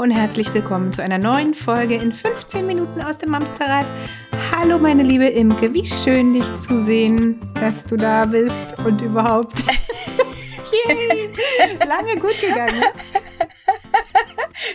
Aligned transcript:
Hallo 0.00 0.12
und 0.12 0.16
herzlich 0.16 0.54
willkommen 0.54 0.94
zu 0.94 1.02
einer 1.02 1.18
neuen 1.18 1.52
Folge 1.52 1.96
in 1.96 2.10
15 2.10 2.66
Minuten 2.66 3.02
aus 3.02 3.18
dem 3.18 3.28
Mamsterrad. 3.32 3.84
Hallo 4.50 4.78
meine 4.78 5.02
liebe 5.02 5.26
Imke, 5.26 5.74
wie 5.74 5.84
schön 5.84 6.32
dich 6.32 6.60
zu 6.62 6.82
sehen, 6.82 7.38
dass 7.56 7.84
du 7.84 7.96
da 7.96 8.24
bist 8.24 8.78
und 8.82 9.02
überhaupt. 9.02 9.52
Yay. 10.88 11.28
Lange 11.86 12.16
gut 12.18 12.40
gegangen. 12.40 12.80
Ne? 12.80 12.86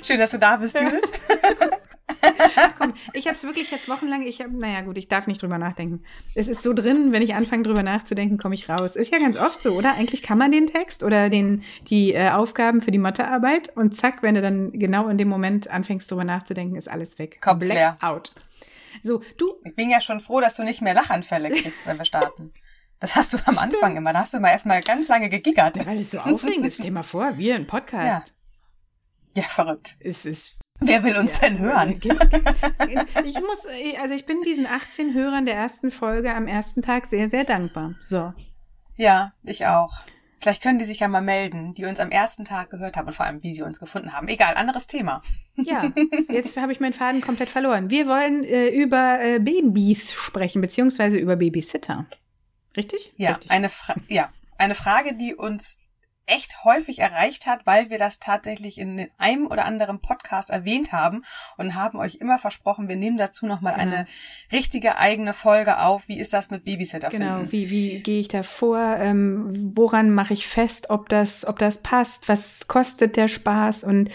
Schön, 0.04 0.20
dass 0.20 0.30
du 0.30 0.38
da 0.38 0.58
bist, 0.58 0.80
Judith. 0.80 1.12
Komm, 2.92 2.94
ich 3.14 3.28
habe 3.28 3.38
es 3.38 3.44
wirklich 3.44 3.72
jetzt 3.72 3.90
wochenlang, 3.90 4.26
ich 4.26 4.42
habe, 4.42 4.58
naja 4.58 4.82
gut, 4.82 4.98
ich 4.98 5.08
darf 5.08 5.28
nicht 5.28 5.42
drüber 5.42 5.58
nachdenken. 5.58 6.04
Es 6.34 6.48
ist 6.48 6.64
so 6.64 6.74
drin, 6.74 7.12
wenn 7.12 7.22
ich 7.22 7.36
anfange 7.36 7.64
drüber 7.64 7.84
nachzudenken, 7.84 8.38
komme 8.38 8.56
ich 8.56 8.70
raus. 8.70 8.96
Ist 8.96 9.12
ja 9.12 9.20
ganz 9.20 9.38
oft 9.40 9.62
so, 9.62 9.74
oder? 9.74 9.94
Eigentlich 9.94 10.24
kann 10.24 10.38
man 10.38 10.52
den 10.52 10.68
Text 10.68 11.04
oder 11.04 11.30
den, 11.30 11.64
die 11.88 12.14
äh, 12.14 12.30
Aufgaben 12.30 12.82
für 12.82 12.92
die 12.92 12.98
Mathearbeit 12.98 13.76
und 13.76 13.96
zack, 13.96 14.24
wenn 14.24 14.36
du 14.36 14.42
dann 14.42 14.72
genau 14.72 15.08
in 15.08 15.18
dem 15.18 15.28
Moment 15.28 15.70
anfängst 15.70 16.10
drüber 16.10 16.24
nachzudenken, 16.24 16.76
ist 16.76 16.90
alles 16.90 17.20
weg. 17.20 17.40
Kopf 17.42 17.64
leer. 17.64 17.98
out. 18.02 18.34
So, 19.04 19.22
du. 19.38 19.56
Ich 19.64 19.76
bin 19.76 19.90
ja 19.90 20.02
schon 20.02 20.20
froh, 20.20 20.40
dass 20.42 20.56
du 20.56 20.64
nicht 20.64 20.82
mehr 20.82 20.94
Lachanfälle 20.94 21.50
kriegst, 21.50 21.86
wenn 21.86 21.98
wir 21.98 22.06
starten. 22.06 22.54
Das 23.00 23.16
hast 23.16 23.34
du 23.34 23.38
am 23.38 23.44
Stimmt. 23.58 23.74
Anfang 23.76 23.98
immer. 23.98 24.14
Da 24.14 24.20
hast 24.20 24.34
du 24.34 24.38
immer 24.38 24.52
erstmal 24.52 24.82
ganz 24.82 25.08
lange 25.08 25.30
gegiggert. 25.30 25.78
Ja, 25.78 25.86
weil 25.86 26.00
es 26.00 26.12
so 26.12 26.20
aufregend 26.20 26.66
ist. 26.66 26.76
Stell 26.76 26.92
mal 26.92 27.04
vor, 27.04 27.38
wir 27.38 27.56
ein 27.56 27.68
Podcast. 27.68 28.08
Ja. 28.08 28.35
Ja, 29.36 29.44
verrückt. 29.44 29.98
Es 30.00 30.26
ist 30.26 30.60
Wer 30.80 31.04
will 31.04 31.18
uns 31.18 31.40
ja, 31.40 31.50
denn 31.50 31.60
hören? 31.60 32.02
Ich 33.24 33.40
muss, 33.40 33.66
also 34.00 34.14
ich 34.14 34.26
bin 34.26 34.42
diesen 34.42 34.68
18 34.68 35.14
Hörern 35.14 35.46
der 35.46 35.56
ersten 35.56 35.90
Folge 35.90 36.34
am 36.34 36.48
ersten 36.48 36.82
Tag 36.82 37.06
sehr, 37.06 37.30
sehr 37.30 37.44
dankbar. 37.44 37.96
So. 38.02 38.34
Ja, 38.98 39.32
ich 39.44 39.66
auch. 39.66 39.94
Vielleicht 40.40 40.62
können 40.62 40.78
die 40.78 40.86
sich 40.86 41.00
ja 41.00 41.08
mal 41.08 41.22
melden, 41.22 41.74
die 41.74 41.86
uns 41.86 42.00
am 42.00 42.12
ersten 42.12 42.46
Tag 42.46 42.70
gehört 42.70 42.98
haben 42.98 43.08
und 43.08 43.14
vor 43.14 43.26
allem, 43.26 43.42
wie 43.42 43.56
sie 43.56 43.64
uns 43.64 43.80
gefunden 43.80 44.14
haben. 44.14 44.28
Egal, 44.28 44.56
anderes 44.56 44.86
Thema. 44.86 45.22
Ja, 45.56 45.92
jetzt 46.30 46.56
habe 46.58 46.72
ich 46.72 46.80
meinen 46.80 46.94
Faden 46.94 47.22
komplett 47.22 47.50
verloren. 47.50 47.90
Wir 47.90 48.08
wollen 48.08 48.44
äh, 48.44 48.68
über 48.68 49.20
äh, 49.22 49.40
Babys 49.40 50.14
sprechen, 50.14 50.62
beziehungsweise 50.62 51.18
über 51.18 51.36
Babysitter. 51.36 52.06
Richtig? 52.78 53.14
Ja, 53.16 53.32
Richtig. 53.32 53.50
Eine 53.50 53.70
Fra 53.70 53.96
ja, 54.08 54.30
eine 54.58 54.76
Frage, 54.76 55.16
die 55.16 55.34
uns 55.34 55.80
echt 56.28 56.64
häufig 56.64 57.00
erreicht 57.00 57.46
hat, 57.46 57.66
weil 57.66 57.90
wir 57.90 57.98
das 57.98 58.20
tatsächlich 58.20 58.78
in 58.78 59.08
einem 59.18 59.48
oder 59.48 59.66
anderen 59.66 60.00
Podcast 60.00 60.50
erwähnt 60.50 60.92
haben 60.92 61.24
und 61.58 61.76
haben 61.76 62.00
euch 62.00 62.16
immer 62.16 62.38
versprochen, 62.38 62.88
wir 62.88 62.96
nehmen 62.96 63.18
dazu 63.18 63.46
nochmal 63.46 63.74
genau. 63.74 63.86
eine 63.86 64.08
richtige 64.52 64.98
eigene 64.98 65.34
Folge 65.34 65.80
auf. 65.80 66.08
Wie 66.08 66.18
ist 66.18 66.34
das 66.34 66.50
mit 66.50 66.64
Babysitter 66.64 67.12
finden? 67.12 67.28
Genau, 67.28 67.52
wie, 67.52 67.70
wie 67.70 68.00
gehe 68.02 68.20
ich 68.20 68.28
da 68.28 68.44
vor? 68.44 68.80
Ähm, 68.80 69.74
woran 69.76 70.12
mache 70.12 70.34
ich 70.34 70.48
fest, 70.48 70.90
ob 70.90 71.10
das, 71.10 71.46
ob 71.46 71.60
das 71.60 71.82
passt? 71.82 72.28
Was 72.28 72.68
kostet 72.68 73.16
der 73.18 73.28
Spaß? 73.28 73.84
Und 73.84 74.10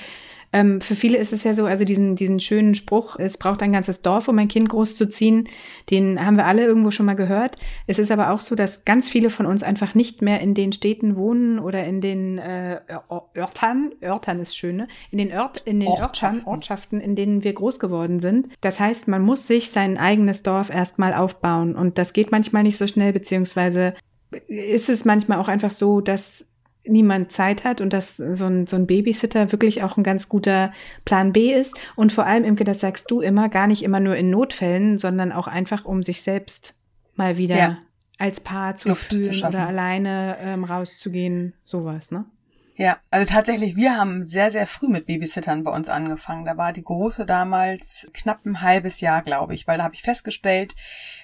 ähm, 0.53 0.81
für 0.81 0.97
viele 0.97 1.19
ist 1.19 1.33
es 1.33 1.45
ja 1.45 1.55
so, 1.55 1.65
also 1.67 1.85
diesen, 1.85 2.17
diesen 2.17 2.41
schönen 2.41 2.75
Spruch, 2.75 3.17
es 3.19 3.39
braucht 3.39 3.63
ein 3.63 3.73
ganzes 3.73 4.03
Dorf, 4.03 4.27
um 4.27 4.39
ein 4.39 4.49
Kind 4.49 4.69
großzuziehen, 4.69 5.49
den 5.91 6.25
haben 6.25 6.37
wir 6.37 6.47
alle 6.47 6.65
irgendwo 6.65 6.91
schon 6.91 7.07
mal 7.07 7.15
gehört. 7.15 7.57
Es 7.87 7.99
ist 7.99 8.11
aber 8.11 8.31
auch 8.31 8.41
so, 8.41 8.57
dass 8.57 8.85
ganz 8.85 9.09
viele 9.09 9.31
von 9.31 9.47
uns 9.47 9.63
einfach 9.63 9.95
nicht 9.95 10.23
mehr 10.23 10.41
in 10.41 10.55
den 10.55 10.73
Städten 10.73 11.15
wohnen 11.17 11.61
oder 11.61 11.85
in 11.85 12.01
den 12.01 12.39
äh, 12.39 12.81
Örtern, 13.37 13.93
Örtern 14.03 14.41
ist 14.41 14.57
schön, 14.57 14.77
ne? 14.77 14.89
in 15.13 15.19
den, 15.19 15.31
Ört, 15.31 15.61
in 15.67 15.79
den 15.81 15.89
Ortschaften. 15.89 16.45
Ortschaften, 16.45 17.01
in 17.01 17.15
denen 17.15 17.45
wir 17.45 17.53
groß 17.53 17.79
geworden 17.79 18.19
sind. 18.19 18.49
Das 18.61 18.81
heißt, 18.81 19.07
man 19.07 19.23
muss 19.23 19.47
sich 19.47 19.71
sein 19.71 19.99
eigenes 19.99 20.43
Dorf 20.43 20.71
erstmal 20.71 21.15
aufbauen 21.15 21.77
und 21.77 21.97
das 21.97 22.13
geht 22.13 22.33
manchmal 22.33 22.65
nicht 22.65 22.77
so 22.77 22.89
schnell, 22.89 23.13
beziehungsweise 23.13 23.95
ist 24.47 24.89
es 24.89 25.05
manchmal 25.05 25.39
auch 25.39 25.49
einfach 25.49 25.71
so, 25.71 26.01
dass 26.01 26.47
niemand 26.91 27.33
Zeit 27.33 27.65
hat 27.65 27.81
und 27.81 27.93
dass 27.93 28.17
so 28.17 28.47
ein, 28.47 28.67
so 28.67 28.77
ein 28.77 28.87
Babysitter 28.87 29.53
wirklich 29.53 29.83
auch 29.83 29.97
ein 29.97 30.03
ganz 30.03 30.29
guter 30.29 30.73
Plan 31.05 31.33
B 31.33 31.53
ist. 31.53 31.79
Und 31.97 32.13
vor 32.13 32.27
allem, 32.27 32.45
Imke, 32.45 32.65
das 32.65 32.81
sagst 32.81 33.11
du 33.11 33.21
immer, 33.21 33.49
gar 33.49 33.67
nicht 33.67 33.83
immer 33.83 34.01
nur 34.01 34.17
in 34.17 34.31
Notfällen, 34.31 34.99
sondern 34.99 35.33
auch 35.33 35.47
einfach, 35.47 35.85
um 35.85 36.03
sich 36.03 36.23
selbst 36.23 36.75
mal 37.15 37.37
wieder 37.37 37.57
ja. 37.57 37.79
als 38.19 38.41
Paar 38.41 38.77
zu 38.77 38.89
Luft 38.89 39.09
fühlen 39.09 39.33
zu 39.33 39.47
oder 39.47 39.67
alleine 39.67 40.37
ähm, 40.41 40.65
rauszugehen, 40.65 41.55
sowas, 41.63 42.11
ne? 42.11 42.25
Ja, 42.81 42.97
also 43.11 43.31
tatsächlich, 43.31 43.77
wir 43.77 43.95
haben 43.99 44.25
sehr, 44.25 44.51
sehr 44.51 44.67
früh 44.67 44.89
mit 44.89 45.05
Babysittern 45.05 45.65
bei 45.65 45.71
uns 45.71 45.91
angefangen. 45.91 46.47
Da 46.47 46.57
war 46.57 46.73
die 46.73 46.83
große 46.83 47.27
damals 47.27 48.09
knapp 48.15 48.47
ein 48.47 48.63
halbes 48.63 49.03
Jahr, 49.03 49.21
glaube 49.21 49.53
ich, 49.53 49.67
weil 49.67 49.77
da 49.77 49.85
habe 49.85 49.95
ich 49.95 50.01
festgestellt, 50.01 50.75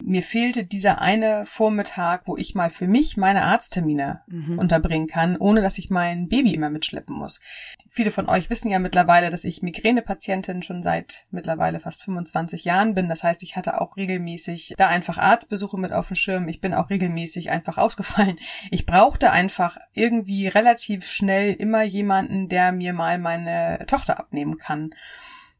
mir 0.03 0.23
fehlte 0.23 0.65
dieser 0.65 1.01
eine 1.01 1.47
Vormittag, 1.47 2.25
wo 2.27 2.37
ich 2.37 2.55
mal 2.55 2.69
für 2.69 2.87
mich 2.87 3.17
meine 3.17 3.41
Arzttermine 3.41 4.21
mhm. 4.27 4.59
unterbringen 4.59 5.07
kann, 5.07 5.39
ohne 5.39 5.63
dass 5.63 5.79
ich 5.79 5.89
mein 5.89 6.29
Baby 6.29 6.53
immer 6.53 6.69
mitschleppen 6.69 7.17
muss. 7.17 7.41
Viele 7.89 8.11
von 8.11 8.29
euch 8.29 8.51
wissen 8.51 8.71
ja 8.71 8.79
mittlerweile, 8.79 9.31
dass 9.31 9.45
ich 9.45 9.63
Migränepatientin 9.63 10.61
schon 10.61 10.83
seit 10.83 11.25
mittlerweile 11.31 11.81
fast 11.81 12.03
25 12.03 12.65
Jahren 12.67 12.93
bin. 12.93 13.09
Das 13.09 13.23
heißt, 13.23 13.43
ich 13.43 13.57
hatte 13.57 13.81
auch 13.81 13.97
regelmäßig 13.97 14.75
da 14.77 14.89
einfach 14.89 15.17
Arztbesuche 15.17 15.81
mit 15.81 15.95
auf 15.95 16.09
dem 16.09 16.17
Schirm. 16.17 16.49
Ich 16.49 16.61
bin 16.61 16.75
auch 16.75 16.91
regelmäßig 16.91 17.49
einfach 17.49 17.79
ausgefallen. 17.79 18.39
Ich 18.71 18.85
brauchte 18.85 19.31
einfach 19.31 19.79
irgendwie 19.95 20.49
relativ 20.49 21.07
schnell 21.07 21.46
schnell 21.47 21.55
immer 21.55 21.83
jemanden, 21.83 22.49
der 22.49 22.73
mir 22.73 22.93
mal 22.93 23.19
meine 23.19 23.85
Tochter 23.87 24.19
abnehmen 24.19 24.59
kann. 24.59 24.95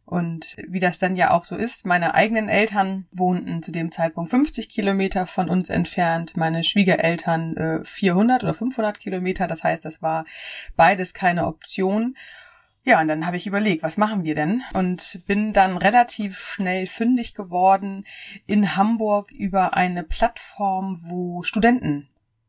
Und 0.05 0.57
wie 0.69 0.79
das 0.79 1.01
dann 1.01 1.17
ja 1.17 1.33
auch 1.33 1.43
so 1.43 1.57
ist, 1.57 1.85
meine 1.85 2.15
eigenen 2.15 2.49
Eltern 2.49 3.07
wohnten 3.11 3.61
zu 3.61 3.73
dem 3.73 3.91
Zeitpunkt 3.91 4.31
50 4.31 4.69
Kilometer 4.69 5.27
von 5.27 5.49
uns 5.49 5.69
entfernt, 5.69 6.37
meine 6.37 6.63
Schwiegereltern 6.63 7.57
äh, 7.57 7.85
400 7.85 8.45
oder 8.45 8.55
500 8.55 9.01
Kilometer. 9.01 9.49
Das 9.49 9.65
heißt, 9.65 9.85
das 9.85 10.03
war 10.03 10.25
beides 10.77 11.13
keine 11.13 11.47
Option. 11.47 12.17
Ja, 12.85 13.01
und 13.01 13.09
dann 13.09 13.27
habe 13.27 13.37
ich 13.37 13.49
überlegt, 13.49 13.83
was 13.83 13.97
machen 13.97 14.23
wir 14.23 14.37
denn? 14.37 14.63
Und 14.75 15.23
bin 15.27 15.53
dann 15.53 15.77
relativ 15.77 16.39
schnell 16.39 16.87
fündig 16.87 17.35
geworden 17.35 18.05
in 18.47 18.77
Hamburg 18.77 19.33
über 19.33 19.75
eine 19.75 20.05
Plattform, 20.05 20.97
wo 21.09 21.43
Studenten 21.43 22.09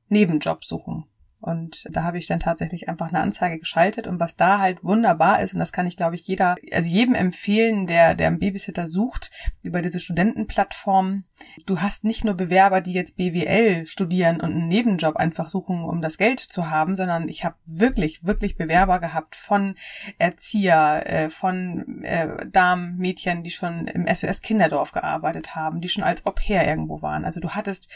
Nebenjobs 0.09 0.67
suchen. 0.67 1.05
Und 1.39 1.87
da 1.91 2.03
habe 2.03 2.17
ich 2.17 2.25
dann 2.25 2.39
tatsächlich 2.39 2.89
einfach 2.89 3.09
eine 3.09 3.19
Anzeige 3.19 3.59
geschaltet. 3.59 4.07
Und 4.07 4.19
was 4.19 4.35
da 4.35 4.59
halt 4.59 4.83
wunderbar 4.83 5.41
ist, 5.41 5.53
und 5.53 5.59
das 5.59 5.71
kann 5.71 5.85
ich, 5.85 5.95
glaube 5.95 6.15
ich, 6.15 6.27
jeder, 6.27 6.55
also 6.73 6.89
jedem 6.89 7.13
empfehlen, 7.13 7.85
der, 7.85 8.15
der 8.15 8.27
einen 8.27 8.39
Babysitter 8.39 8.87
sucht, 8.87 9.29
über 9.61 9.83
diese 9.83 9.99
Studentenplattform. 9.99 11.25
Du 11.67 11.79
hast 11.79 12.03
nicht 12.03 12.25
nur 12.25 12.33
Bewerber, 12.33 12.81
die 12.81 12.93
jetzt 12.93 13.17
BWL 13.17 13.85
studieren 13.85 14.41
und 14.41 14.51
einen 14.51 14.67
Nebenjob 14.67 15.15
einfach 15.15 15.47
suchen, 15.49 15.83
um 15.83 16.01
das 16.01 16.17
Geld 16.17 16.39
zu 16.39 16.71
haben, 16.71 16.95
sondern 16.95 17.27
ich 17.27 17.45
habe 17.45 17.55
wirklich, 17.65 18.25
wirklich 18.25 18.57
Bewerber 18.57 18.99
gehabt 18.99 19.35
von 19.35 19.75
Erzieher, 20.17 21.03
äh, 21.05 21.29
von 21.29 22.03
äh, 22.03 22.47
Damen, 22.47 22.97
Mädchen, 22.97 23.43
die 23.43 23.51
schon 23.51 23.87
im 23.87 24.07
SOS 24.07 24.41
Kinderdorf 24.41 24.91
gearbeitet 24.91 25.55
haben, 25.55 25.81
die 25.81 25.89
schon 25.89 26.03
als 26.03 26.25
Au-pair 26.25 26.67
irgendwo 26.67 27.03
waren. 27.03 27.25
Also 27.25 27.39
du 27.39 27.51
hattest 27.51 27.89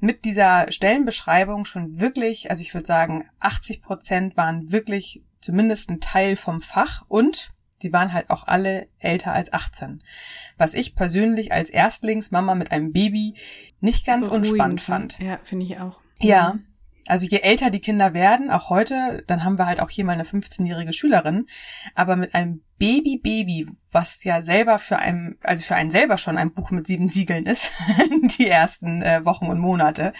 mit 0.00 0.26
dieser 0.26 0.70
Stellenbeschreibung 0.70 1.64
schon 1.64 1.98
wirklich, 1.98 2.50
also 2.50 2.60
ich 2.60 2.74
würde 2.74 2.81
sagen, 2.86 3.28
80 3.40 3.82
Prozent 3.82 4.36
waren 4.36 4.72
wirklich 4.72 5.22
zumindest 5.40 5.90
ein 5.90 6.00
Teil 6.00 6.36
vom 6.36 6.60
Fach 6.60 7.04
und 7.08 7.52
sie 7.80 7.92
waren 7.92 8.12
halt 8.12 8.30
auch 8.30 8.46
alle 8.46 8.88
älter 8.98 9.32
als 9.32 9.52
18. 9.52 10.02
Was 10.56 10.74
ich 10.74 10.94
persönlich 10.94 11.52
als 11.52 11.68
Erstlingsmama 11.68 12.54
mit 12.54 12.72
einem 12.72 12.92
Baby 12.92 13.34
nicht 13.80 14.06
ganz 14.06 14.28
Beruhigend, 14.28 14.50
unspannend 14.50 14.76
ne? 14.76 14.84
fand. 14.84 15.18
Ja, 15.18 15.38
finde 15.42 15.66
ich 15.66 15.78
auch. 15.78 16.00
Ja. 16.20 16.56
Also 17.08 17.26
je 17.26 17.40
älter 17.40 17.70
die 17.70 17.80
Kinder 17.80 18.14
werden, 18.14 18.48
auch 18.50 18.70
heute, 18.70 19.24
dann 19.26 19.42
haben 19.42 19.58
wir 19.58 19.66
halt 19.66 19.80
auch 19.80 19.90
hier 19.90 20.04
mal 20.04 20.12
eine 20.12 20.22
15-jährige 20.22 20.92
Schülerin, 20.92 21.48
aber 21.96 22.14
mit 22.14 22.32
einem 22.36 22.62
Baby 22.82 23.20
Baby, 23.22 23.68
was 23.92 24.24
ja 24.24 24.42
selber 24.42 24.80
für 24.80 24.98
einen, 24.98 25.36
also 25.40 25.62
für 25.62 25.76
einen 25.76 25.92
selber 25.92 26.18
schon 26.18 26.36
ein 26.36 26.52
Buch 26.52 26.72
mit 26.72 26.84
sieben 26.84 27.06
Siegeln 27.06 27.46
ist, 27.46 27.70
die 28.38 28.48
ersten 28.48 29.02
äh, 29.02 29.24
Wochen 29.24 29.46
und 29.46 29.60
Monate, 29.60 30.12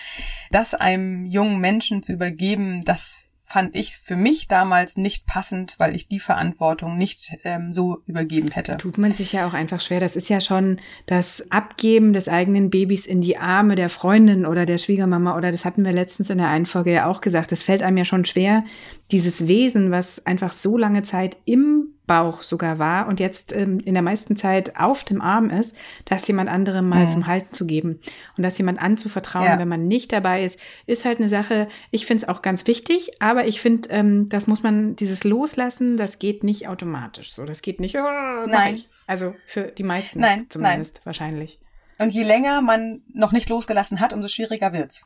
das 0.52 0.72
einem 0.72 1.26
jungen 1.26 1.58
Menschen 1.60 2.04
zu 2.04 2.12
übergeben, 2.12 2.84
das 2.84 3.24
fand 3.42 3.74
ich 3.74 3.96
für 3.96 4.14
mich 4.14 4.46
damals 4.46 4.96
nicht 4.96 5.26
passend, 5.26 5.74
weil 5.78 5.96
ich 5.96 6.06
die 6.06 6.20
Verantwortung 6.20 6.96
nicht 6.96 7.36
ähm, 7.42 7.72
so 7.72 7.98
übergeben 8.06 8.52
hätte. 8.52 8.76
Tut 8.76 8.96
man 8.96 9.10
sich 9.10 9.32
ja 9.32 9.48
auch 9.48 9.54
einfach 9.54 9.80
schwer. 9.80 9.98
Das 9.98 10.14
ist 10.14 10.28
ja 10.28 10.40
schon 10.40 10.78
das 11.06 11.50
Abgeben 11.50 12.12
des 12.12 12.28
eigenen 12.28 12.70
Babys 12.70 13.06
in 13.06 13.20
die 13.22 13.38
Arme 13.38 13.74
der 13.74 13.88
Freundin 13.88 14.46
oder 14.46 14.66
der 14.66 14.78
Schwiegermama 14.78 15.36
oder 15.36 15.50
das 15.50 15.64
hatten 15.64 15.84
wir 15.84 15.92
letztens 15.92 16.30
in 16.30 16.38
der 16.38 16.48
einen 16.48 16.66
Folge 16.66 16.92
ja 16.92 17.06
auch 17.06 17.20
gesagt. 17.20 17.50
Das 17.50 17.64
fällt 17.64 17.82
einem 17.82 17.98
ja 17.98 18.04
schon 18.04 18.24
schwer, 18.24 18.64
dieses 19.10 19.48
Wesen, 19.48 19.90
was 19.90 20.24
einfach 20.24 20.52
so 20.52 20.78
lange 20.78 21.02
Zeit 21.02 21.36
im 21.44 21.91
Bauch 22.06 22.42
sogar 22.42 22.78
war 22.78 23.06
und 23.06 23.20
jetzt 23.20 23.52
ähm, 23.52 23.78
in 23.78 23.94
der 23.94 24.02
meisten 24.02 24.36
Zeit 24.36 24.76
auf 24.76 25.04
dem 25.04 25.20
Arm 25.20 25.50
ist, 25.50 25.76
das 26.04 26.26
jemand 26.26 26.50
anderem 26.50 26.88
mal 26.88 27.06
mhm. 27.06 27.10
zum 27.10 27.26
Halten 27.28 27.54
zu 27.54 27.64
geben 27.64 28.00
und 28.36 28.42
das 28.42 28.58
jemand 28.58 28.82
anzuvertrauen, 28.82 29.46
ja. 29.46 29.58
wenn 29.58 29.68
man 29.68 29.86
nicht 29.86 30.12
dabei 30.12 30.44
ist, 30.44 30.58
ist 30.86 31.04
halt 31.04 31.18
eine 31.18 31.28
Sache. 31.28 31.68
Ich 31.92 32.06
finde 32.06 32.24
es 32.24 32.28
auch 32.28 32.42
ganz 32.42 32.66
wichtig, 32.66 33.12
aber 33.20 33.46
ich 33.46 33.60
finde, 33.60 33.88
ähm, 33.90 34.28
das 34.28 34.48
muss 34.48 34.64
man, 34.64 34.96
dieses 34.96 35.22
Loslassen, 35.22 35.96
das 35.96 36.18
geht 36.18 36.42
nicht 36.42 36.66
automatisch. 36.66 37.32
So, 37.32 37.44
das 37.44 37.62
geht 37.62 37.78
nicht. 37.78 37.96
Oh, 37.96 38.46
nein. 38.46 38.74
Ich. 38.74 38.88
Also 39.06 39.34
für 39.46 39.64
die 39.64 39.84
meisten 39.84 40.20
nein, 40.20 40.46
zumindest 40.48 40.94
nein. 40.96 41.04
wahrscheinlich. 41.04 41.60
Und 41.98 42.10
je 42.10 42.24
länger 42.24 42.62
man 42.62 43.02
noch 43.14 43.30
nicht 43.30 43.48
losgelassen 43.48 44.00
hat, 44.00 44.12
umso 44.12 44.26
schwieriger 44.26 44.72
wird's. 44.72 45.04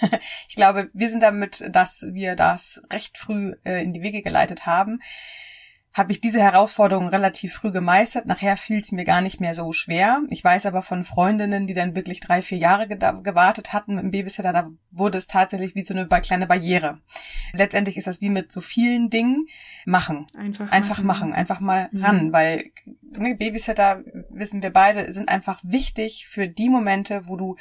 ich 0.48 0.56
glaube, 0.56 0.88
wir 0.94 1.10
sind 1.10 1.22
damit, 1.22 1.62
dass 1.70 2.06
wir 2.12 2.34
das 2.34 2.80
recht 2.90 3.18
früh 3.18 3.54
äh, 3.64 3.82
in 3.82 3.92
die 3.92 4.00
Wege 4.00 4.22
geleitet 4.22 4.64
haben 4.64 5.00
habe 5.92 6.12
ich 6.12 6.20
diese 6.20 6.40
Herausforderung 6.40 7.08
relativ 7.08 7.54
früh 7.54 7.72
gemeistert. 7.72 8.26
Nachher 8.26 8.56
fiel 8.56 8.80
es 8.80 8.92
mir 8.92 9.04
gar 9.04 9.20
nicht 9.20 9.40
mehr 9.40 9.54
so 9.54 9.72
schwer. 9.72 10.22
Ich 10.30 10.44
weiß 10.44 10.66
aber 10.66 10.82
von 10.82 11.02
Freundinnen, 11.02 11.66
die 11.66 11.74
dann 11.74 11.96
wirklich 11.96 12.20
drei, 12.20 12.42
vier 12.42 12.58
Jahre 12.58 12.86
gewartet 12.86 13.72
hatten 13.72 13.98
im 13.98 14.12
Babysitter, 14.12 14.52
da 14.52 14.70
wurde 14.92 15.18
es 15.18 15.26
tatsächlich 15.26 15.74
wie 15.74 15.82
so 15.82 15.92
eine 15.92 16.06
kleine 16.06 16.46
Barriere. 16.46 17.00
Letztendlich 17.52 17.96
ist 17.96 18.06
das 18.06 18.20
wie 18.20 18.28
mit 18.28 18.52
so 18.52 18.60
vielen 18.60 19.10
Dingen 19.10 19.46
machen. 19.84 20.26
Einfach, 20.36 20.70
einfach 20.70 21.02
machen. 21.02 21.30
machen. 21.30 21.32
einfach 21.32 21.60
mal 21.60 21.88
mhm. 21.90 22.04
ran, 22.04 22.32
weil 22.32 22.70
ne, 23.16 23.34
Babysitter, 23.34 24.04
wissen 24.30 24.62
wir 24.62 24.70
beide, 24.70 25.12
sind 25.12 25.28
einfach 25.28 25.60
wichtig 25.64 26.26
für 26.28 26.46
die 26.46 26.68
Momente, 26.68 27.22
wo 27.26 27.36
du 27.36 27.56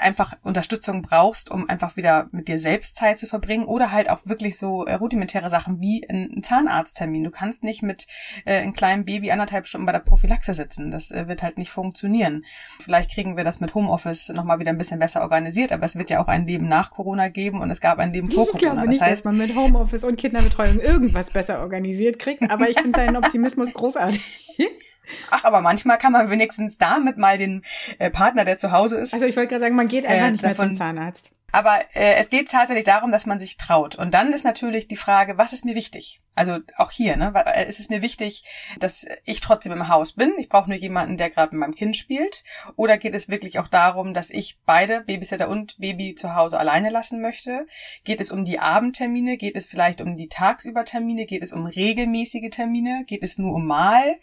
einfach 0.00 0.34
Unterstützung 0.42 1.02
brauchst, 1.02 1.50
um 1.50 1.68
einfach 1.68 1.96
wieder 1.96 2.28
mit 2.32 2.48
dir 2.48 2.58
selbst 2.58 2.96
Zeit 2.96 3.18
zu 3.18 3.26
verbringen 3.26 3.64
oder 3.64 3.92
halt 3.92 4.10
auch 4.10 4.26
wirklich 4.26 4.58
so 4.58 4.84
äh, 4.84 4.94
rudimentäre 4.94 5.50
Sachen 5.50 5.80
wie 5.80 6.06
ein 6.08 6.42
Zahnarzttermin. 6.42 7.24
Du 7.24 7.30
kannst 7.30 7.62
nicht 7.64 7.82
mit 7.82 8.06
äh, 8.44 8.58
einem 8.58 8.72
kleinen 8.72 9.04
Baby 9.04 9.30
anderthalb 9.30 9.66
Stunden 9.66 9.86
bei 9.86 9.92
der 9.92 10.00
Prophylaxe 10.00 10.54
sitzen. 10.54 10.90
Das 10.90 11.10
äh, 11.10 11.28
wird 11.28 11.42
halt 11.42 11.58
nicht 11.58 11.70
funktionieren. 11.70 12.44
Vielleicht 12.80 13.12
kriegen 13.14 13.36
wir 13.36 13.44
das 13.44 13.60
mit 13.60 13.74
Homeoffice 13.74 14.30
nochmal 14.30 14.58
wieder 14.58 14.70
ein 14.70 14.78
bisschen 14.78 14.98
besser 14.98 15.22
organisiert, 15.22 15.72
aber 15.72 15.86
es 15.86 15.96
wird 15.96 16.10
ja 16.10 16.22
auch 16.22 16.28
ein 16.28 16.46
Leben 16.46 16.68
nach 16.68 16.90
Corona 16.90 17.28
geben 17.28 17.60
und 17.60 17.70
es 17.70 17.80
gab 17.80 17.98
ein 17.98 18.12
Leben 18.12 18.30
vor 18.30 18.44
ich 18.44 18.50
Corona. 18.52 18.72
Glaube 18.72 18.88
nicht, 18.88 19.00
das 19.00 19.08
heißt, 19.08 19.26
dass 19.26 19.32
man 19.32 19.46
mit 19.46 19.56
Homeoffice 19.56 20.04
und 20.04 20.16
Kinderbetreuung 20.16 20.80
irgendwas 20.80 21.30
besser 21.30 21.60
organisiert 21.60 22.18
kriegt, 22.18 22.50
aber 22.50 22.68
ich 22.68 22.80
finde 22.80 22.98
deinen 22.98 23.16
Optimismus 23.16 23.72
großartig. 23.72 24.20
Ach, 25.30 25.44
aber 25.44 25.60
manchmal 25.60 25.98
kann 25.98 26.12
man 26.12 26.30
wenigstens 26.30 26.78
damit 26.78 27.18
mal 27.18 27.38
den 27.38 27.62
äh, 27.98 28.10
Partner, 28.10 28.44
der 28.44 28.58
zu 28.58 28.72
Hause 28.72 28.96
ist. 28.96 29.14
Also 29.14 29.26
ich 29.26 29.36
wollte 29.36 29.48
gerade 29.48 29.60
sagen, 29.60 29.76
man 29.76 29.88
geht 29.88 30.06
einfach 30.06 30.26
äh, 30.26 30.30
nicht 30.32 30.44
davon, 30.44 30.68
mehr 30.68 30.68
zum 30.68 30.76
Zahnarzt. 30.76 31.30
Aber 31.52 31.80
äh, 31.94 32.14
es 32.14 32.30
geht 32.30 32.50
tatsächlich 32.50 32.84
darum, 32.84 33.12
dass 33.12 33.26
man 33.26 33.38
sich 33.38 33.56
traut. 33.56 33.96
Und 33.96 34.14
dann 34.14 34.32
ist 34.32 34.44
natürlich 34.44 34.88
die 34.88 34.96
Frage, 34.96 35.38
was 35.38 35.52
ist 35.52 35.64
mir 35.64 35.74
wichtig? 35.74 36.20
Also 36.34 36.58
auch 36.76 36.90
hier, 36.90 37.16
ne, 37.16 37.32
äh, 37.34 37.68
ist 37.68 37.80
es 37.80 37.90
mir 37.90 38.02
wichtig, 38.02 38.44
dass 38.78 39.06
ich 39.24 39.40
trotzdem 39.40 39.72
im 39.72 39.88
Haus 39.88 40.12
bin. 40.12 40.32
Ich 40.38 40.48
brauche 40.48 40.70
nur 40.70 40.78
jemanden, 40.78 41.16
der 41.16 41.28
gerade 41.28 41.54
mit 41.54 41.60
meinem 41.60 41.74
Kind 41.74 41.96
spielt. 41.96 42.44
Oder 42.76 42.98
geht 42.98 43.14
es 43.14 43.28
wirklich 43.28 43.58
auch 43.58 43.68
darum, 43.68 44.14
dass 44.14 44.30
ich 44.30 44.58
beide, 44.64 45.02
Babysitter 45.02 45.48
und 45.48 45.76
Baby, 45.78 46.14
zu 46.14 46.34
Hause 46.34 46.58
alleine 46.58 46.90
lassen 46.90 47.20
möchte? 47.20 47.66
Geht 48.04 48.20
es 48.20 48.30
um 48.30 48.44
die 48.44 48.58
Abendtermine? 48.58 49.36
Geht 49.36 49.56
es 49.56 49.66
vielleicht 49.66 50.00
um 50.00 50.14
die 50.14 50.28
Tagsübertermine? 50.28 51.26
Geht 51.26 51.42
es 51.42 51.52
um 51.52 51.66
regelmäßige 51.66 52.50
Termine? 52.50 53.04
Geht 53.06 53.22
es 53.22 53.38
nur 53.38 53.54
um 53.54 53.66
Mal? 53.66 54.16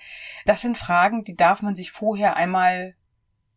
Das 0.46 0.62
sind 0.62 0.78
Fragen, 0.78 1.24
die 1.24 1.36
darf 1.36 1.62
man 1.62 1.76
sich 1.76 1.92
vorher 1.92 2.36
einmal 2.36 2.96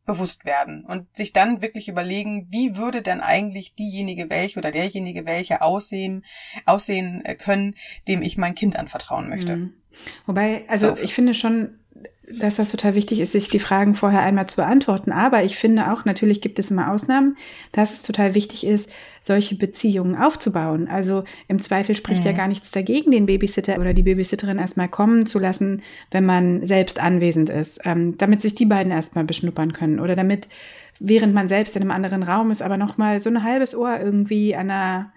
bewusst 0.06 0.44
werden 0.44 0.84
und 0.84 1.14
sich 1.14 1.32
dann 1.32 1.62
wirklich 1.62 1.88
überlegen, 1.88 2.48
wie 2.50 2.76
würde 2.76 3.02
denn 3.02 3.20
eigentlich 3.20 3.74
diejenige 3.74 4.30
welche 4.30 4.58
oder 4.58 4.70
derjenige 4.70 5.26
welche 5.26 5.62
aussehen, 5.62 6.24
aussehen 6.66 7.24
äh, 7.24 7.34
können, 7.34 7.74
dem 8.08 8.22
ich 8.22 8.36
mein 8.36 8.54
Kind 8.54 8.78
anvertrauen 8.78 9.28
möchte. 9.28 9.56
Mhm. 9.56 9.74
Wobei, 10.26 10.64
also 10.68 10.94
so. 10.94 11.02
ich 11.02 11.14
finde 11.14 11.34
schon, 11.34 11.78
dass 12.38 12.56
das 12.56 12.70
total 12.70 12.94
wichtig 12.94 13.20
ist, 13.20 13.32
sich 13.32 13.48
die 13.48 13.58
Fragen 13.58 13.94
vorher 13.94 14.22
einmal 14.22 14.46
zu 14.48 14.56
beantworten. 14.56 15.12
Aber 15.12 15.44
ich 15.44 15.56
finde 15.56 15.92
auch, 15.92 16.04
natürlich 16.04 16.40
gibt 16.40 16.58
es 16.58 16.70
immer 16.70 16.90
Ausnahmen, 16.90 17.36
dass 17.72 17.92
es 17.92 18.02
total 18.02 18.34
wichtig 18.34 18.66
ist, 18.66 18.88
solche 19.22 19.54
Beziehungen 19.54 20.16
aufzubauen. 20.16 20.88
Also 20.88 21.24
im 21.48 21.60
Zweifel 21.60 21.94
spricht 21.94 22.20
mhm. 22.20 22.26
ja 22.26 22.32
gar 22.32 22.48
nichts 22.48 22.70
dagegen, 22.70 23.10
den 23.10 23.26
Babysitter 23.26 23.78
oder 23.78 23.94
die 23.94 24.02
Babysitterin 24.02 24.58
erstmal 24.58 24.88
kommen 24.88 25.26
zu 25.26 25.38
lassen, 25.38 25.82
wenn 26.10 26.24
man 26.24 26.64
selbst 26.66 27.00
anwesend 27.00 27.50
ist, 27.50 27.80
ähm, 27.84 28.16
damit 28.18 28.42
sich 28.42 28.54
die 28.54 28.66
beiden 28.66 28.92
erstmal 28.92 29.24
beschnuppern 29.24 29.72
können 29.72 30.00
oder 30.00 30.16
damit, 30.16 30.48
während 30.98 31.34
man 31.34 31.48
selbst 31.48 31.76
in 31.76 31.82
einem 31.82 31.90
anderen 31.90 32.22
Raum 32.22 32.50
ist, 32.50 32.62
aber 32.62 32.76
nochmal 32.76 33.20
so 33.20 33.30
ein 33.30 33.42
halbes 33.42 33.74
Ohr 33.74 33.98
irgendwie 34.00 34.54
an 34.54 34.70
einer 34.70 35.12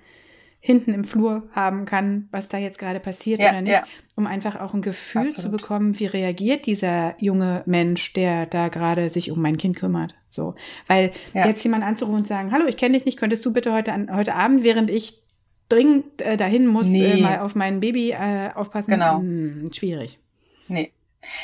hinten 0.65 0.93
im 0.93 1.03
Flur 1.03 1.43
haben 1.51 1.83
kann, 1.83 2.29
was 2.31 2.47
da 2.47 2.57
jetzt 2.57 2.79
gerade 2.79 3.01
passiert 3.01 3.41
ja, 3.41 3.49
oder 3.49 3.59
nicht, 3.59 3.73
ja. 3.73 3.83
um 4.15 4.25
einfach 4.25 4.61
auch 4.61 4.73
ein 4.73 4.81
Gefühl 4.81 5.23
Absolut. 5.23 5.51
zu 5.51 5.57
bekommen, 5.57 5.99
wie 5.99 6.05
reagiert 6.05 6.65
dieser 6.65 7.21
junge 7.21 7.63
Mensch, 7.65 8.13
der 8.13 8.45
da 8.45 8.69
gerade 8.69 9.09
sich 9.09 9.29
um 9.29 9.41
mein 9.41 9.57
Kind 9.57 9.75
kümmert. 9.75 10.15
So, 10.29 10.55
weil 10.87 11.11
ja. 11.33 11.47
jetzt 11.47 11.61
jemand 11.65 11.83
anzurufen 11.83 12.19
und 12.19 12.27
sagen, 12.27 12.53
hallo, 12.53 12.65
ich 12.65 12.77
kenne 12.77 12.95
dich 12.95 13.05
nicht, 13.05 13.19
könntest 13.19 13.45
du 13.45 13.51
bitte 13.51 13.73
heute 13.73 13.91
an, 13.91 14.15
heute 14.15 14.35
Abend, 14.35 14.63
während 14.63 14.89
ich 14.89 15.21
dringend 15.67 16.21
äh, 16.21 16.37
dahin 16.37 16.65
muss, 16.65 16.87
äh, 16.87 16.91
nee. 16.91 17.11
äh, 17.11 17.21
mal 17.21 17.39
auf 17.39 17.55
mein 17.55 17.81
Baby 17.81 18.11
äh, 18.11 18.51
aufpassen? 18.55 18.91
Genau. 18.91 19.17
Hm, 19.17 19.69
schwierig. 19.73 20.17
Nee. 20.69 20.93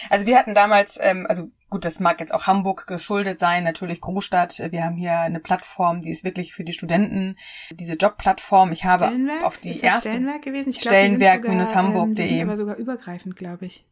Also 0.10 0.26
wir 0.28 0.38
hatten 0.38 0.56
damals, 0.56 0.98
ähm, 1.02 1.26
also 1.28 1.50
gut, 1.70 1.86
das 1.86 2.00
mag 2.00 2.20
jetzt 2.20 2.34
auch 2.34 2.48
Hamburg 2.48 2.88
geschuldet 2.88 3.40
sein, 3.40 3.64
natürlich 3.64 4.02
Großstadt. 4.02 4.60
Wir 4.72 4.84
haben 4.84 4.96
hier 4.96 5.20
eine 5.20 5.40
Plattform, 5.40 6.02
die 6.02 6.10
ist 6.10 6.24
wirklich 6.24 6.54
für 6.54 6.64
die 6.64 6.74
Studenten, 6.74 7.38
diese 7.72 7.94
Jobplattform. 7.94 8.72
Ich 8.72 8.86
habe 8.86 9.06
Stellenwerk? 9.06 9.44
auf 9.44 9.58
die 9.58 9.80
erste 9.80 10.10
Stellenwerk 10.10 10.42
gewesen. 10.42 10.74
Stellenwerk-hamburg.de. 10.74 12.40
Ähm, 12.40 12.50
aber 12.50 12.58
sogar 12.58 12.76
übergreifend, 12.76 13.36
glaube 13.36 13.66
ich. 13.66 13.86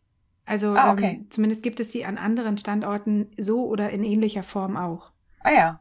Also 0.46 0.70
ah, 0.70 0.92
okay. 0.92 1.18
ähm, 1.20 1.28
zumindest 1.30 1.62
gibt 1.62 1.80
es 1.80 1.90
die 1.90 2.06
an 2.06 2.18
anderen 2.18 2.58
Standorten 2.58 3.30
so 3.38 3.66
oder 3.68 3.90
in 3.90 4.04
ähnlicher 4.04 4.44
Form 4.44 4.78
auch. 4.78 5.12
Ah 5.42 5.52
ja. 5.52 5.80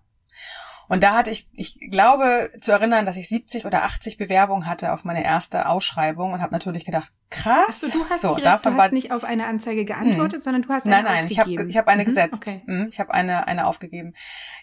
Und 0.89 1.03
da 1.03 1.15
hatte 1.15 1.31
ich, 1.31 1.49
ich 1.53 1.79
glaube 1.91 2.51
zu 2.61 2.73
erinnern, 2.73 3.07
dass 3.07 3.17
ich 3.17 3.29
70 3.29 3.67
oder 3.67 3.85
80 3.85 4.19
Bewerbungen 4.19 4.67
hatte 4.67 4.93
auf 4.93 5.05
meine 5.05 5.25
erste 5.25 5.69
Ausschreibung 5.69 6.33
und 6.33 6.41
habe 6.41 6.53
natürlich 6.53 6.85
gedacht, 6.85 7.13
krass. 7.31 7.83
Also 7.85 7.99
du 7.99 8.09
hast, 8.09 8.21
so, 8.21 8.29
direkt, 8.29 8.47
davon 8.47 8.77
du 8.77 8.83
hast 8.83 8.93
nicht 8.93 9.13
auf 9.13 9.25
eine 9.25 9.47
Anzeige 9.47 9.85
geantwortet, 9.85 10.39
mh. 10.39 10.45
sondern 10.45 10.63
du 10.63 10.69
hast 10.69 10.87
eine 10.87 10.95
Nein, 10.97 11.05
nein, 11.05 11.27
ich 11.29 11.39
habe 11.39 11.51
ich 11.51 11.77
hab 11.77 11.89
eine 11.89 12.03
mhm, 12.03 12.07
gesetzt. 12.07 12.45
Okay. 12.47 12.63
Mh, 12.67 12.87
ich 12.89 13.01
habe 13.01 13.13
eine, 13.13 13.49
eine 13.49 13.67
aufgegeben. 13.67 14.15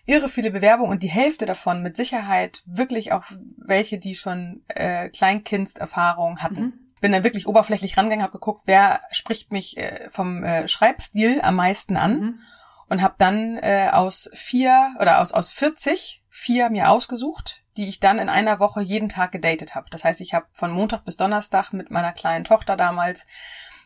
Irre 0.05 0.29
viele 0.29 0.51
Bewerbungen 0.51 0.91
und 0.91 1.03
die 1.03 1.09
Hälfte 1.09 1.45
davon 1.45 1.81
mit 1.81 1.97
Sicherheit 1.97 2.63
wirklich 2.65 3.11
auch 3.11 3.23
welche, 3.57 3.97
die 3.97 4.15
schon 4.15 4.63
äh, 4.67 5.09
Kleinkindserfahrung 5.09 6.39
hatten. 6.39 6.61
Mhm 6.61 6.79
bin 7.01 7.11
dann 7.11 7.25
wirklich 7.25 7.47
oberflächlich 7.47 7.97
rangegangen, 7.97 8.23
habe 8.23 8.31
geguckt, 8.31 8.61
wer 8.63 9.01
spricht 9.11 9.51
mich 9.51 9.75
äh, 9.75 10.09
vom 10.09 10.41
äh, 10.45 10.69
Schreibstil 10.69 11.41
am 11.41 11.57
meisten 11.57 11.97
an. 11.97 12.19
Mhm 12.19 12.39
und 12.89 13.01
habe 13.01 13.15
dann 13.17 13.57
äh, 13.57 13.89
aus 13.91 14.29
vier 14.33 14.95
oder 14.99 15.21
aus, 15.21 15.31
aus 15.31 15.49
40 15.49 16.23
vier 16.29 16.69
mir 16.69 16.89
ausgesucht, 16.89 17.63
die 17.77 17.87
ich 17.87 17.99
dann 17.99 18.19
in 18.19 18.29
einer 18.29 18.59
Woche 18.59 18.81
jeden 18.81 19.09
Tag 19.09 19.31
gedatet 19.31 19.75
habe. 19.75 19.87
Das 19.91 20.03
heißt, 20.03 20.21
ich 20.21 20.33
habe 20.33 20.47
von 20.53 20.71
Montag 20.71 21.05
bis 21.05 21.17
Donnerstag 21.17 21.73
mit 21.73 21.91
meiner 21.91 22.11
kleinen 22.11 22.43
Tochter 22.43 22.75
damals 22.75 23.25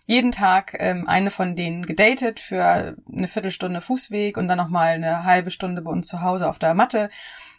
jeden 0.06 0.32
Tag 0.32 0.76
ähm, 0.80 1.08
eine 1.08 1.30
von 1.30 1.56
denen 1.56 1.86
gedatet 1.86 2.40
für 2.40 2.96
eine 3.12 3.28
Viertelstunde 3.28 3.82
Fußweg 3.82 4.38
und 4.38 4.48
dann 4.48 4.58
nochmal 4.58 4.94
eine 4.94 5.26
halbe 5.26 5.52
Stunde 5.52 5.82
bei 5.82 5.92
uns 5.92 6.08
zu 6.08 6.22
Hause 6.22 6.48
auf 6.48 6.60
der 6.60 6.74
Matte. 6.74 7.10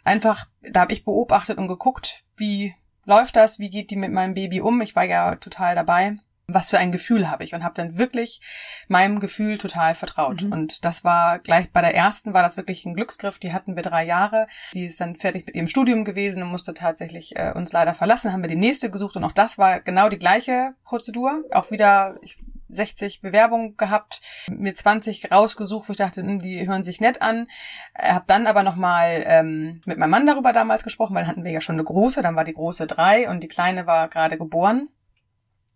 Einfach, 0.03 0.47
da 0.61 0.81
habe 0.81 0.93
ich 0.93 1.05
beobachtet 1.05 1.59
und 1.59 1.67
geguckt, 1.67 2.23
wie 2.35 2.73
läuft 3.05 3.35
das, 3.35 3.59
wie 3.59 3.69
geht 3.69 3.91
die 3.91 3.95
mit 3.95 4.11
meinem 4.11 4.33
Baby 4.33 4.61
um. 4.61 4.81
Ich 4.81 4.95
war 4.95 5.03
ja 5.03 5.35
total 5.35 5.75
dabei 5.75 6.17
was 6.53 6.69
für 6.69 6.77
ein 6.77 6.91
Gefühl 6.91 7.29
habe 7.29 7.43
ich 7.43 7.53
und 7.53 7.63
habe 7.63 7.75
dann 7.75 7.97
wirklich 7.97 8.41
meinem 8.87 9.19
Gefühl 9.19 9.57
total 9.57 9.95
vertraut. 9.95 10.43
Mhm. 10.43 10.51
Und 10.51 10.85
das 10.85 11.03
war 11.03 11.39
gleich 11.39 11.71
bei 11.71 11.81
der 11.81 11.95
ersten 11.95 12.33
war 12.33 12.43
das 12.43 12.57
wirklich 12.57 12.85
ein 12.85 12.93
Glücksgriff. 12.93 13.39
Die 13.39 13.53
hatten 13.53 13.75
wir 13.75 13.83
drei 13.83 14.05
Jahre. 14.05 14.47
Die 14.73 14.85
ist 14.85 14.99
dann 14.99 15.15
fertig 15.15 15.45
mit 15.45 15.55
ihrem 15.55 15.67
Studium 15.67 16.05
gewesen 16.05 16.43
und 16.43 16.49
musste 16.49 16.73
tatsächlich 16.73 17.35
äh, 17.37 17.53
uns 17.55 17.71
leider 17.71 17.93
verlassen. 17.93 18.33
Haben 18.33 18.43
wir 18.43 18.49
die 18.49 18.55
nächste 18.55 18.89
gesucht 18.89 19.15
und 19.15 19.23
auch 19.23 19.31
das 19.31 19.57
war 19.57 19.79
genau 19.79 20.09
die 20.09 20.19
gleiche 20.19 20.73
Prozedur. 20.83 21.43
Auch 21.51 21.71
wieder 21.71 22.17
ich, 22.21 22.39
60 22.69 23.21
Bewerbungen 23.21 23.75
gehabt, 23.77 24.21
mir 24.49 24.73
20 24.73 25.31
rausgesucht, 25.31 25.89
wo 25.89 25.91
ich 25.91 25.97
dachte, 25.97 26.21
hm, 26.21 26.39
die 26.39 26.67
hören 26.67 26.83
sich 26.83 27.01
nett 27.01 27.21
an. 27.21 27.47
Äh, 27.93 28.13
hab 28.13 28.27
dann 28.27 28.47
aber 28.47 28.63
nochmal 28.63 29.23
ähm, 29.25 29.81
mit 29.85 29.97
meinem 29.97 30.11
Mann 30.11 30.25
darüber 30.25 30.51
damals 30.51 30.83
gesprochen, 30.83 31.15
weil 31.15 31.23
dann 31.23 31.31
hatten 31.31 31.43
wir 31.43 31.51
ja 31.51 31.61
schon 31.61 31.75
eine 31.75 31.83
große, 31.83 32.21
dann 32.21 32.35
war 32.35 32.43
die 32.43 32.53
große 32.53 32.87
drei 32.87 33.29
und 33.29 33.41
die 33.41 33.47
kleine 33.47 33.87
war 33.87 34.07
gerade 34.07 34.37
geboren 34.37 34.89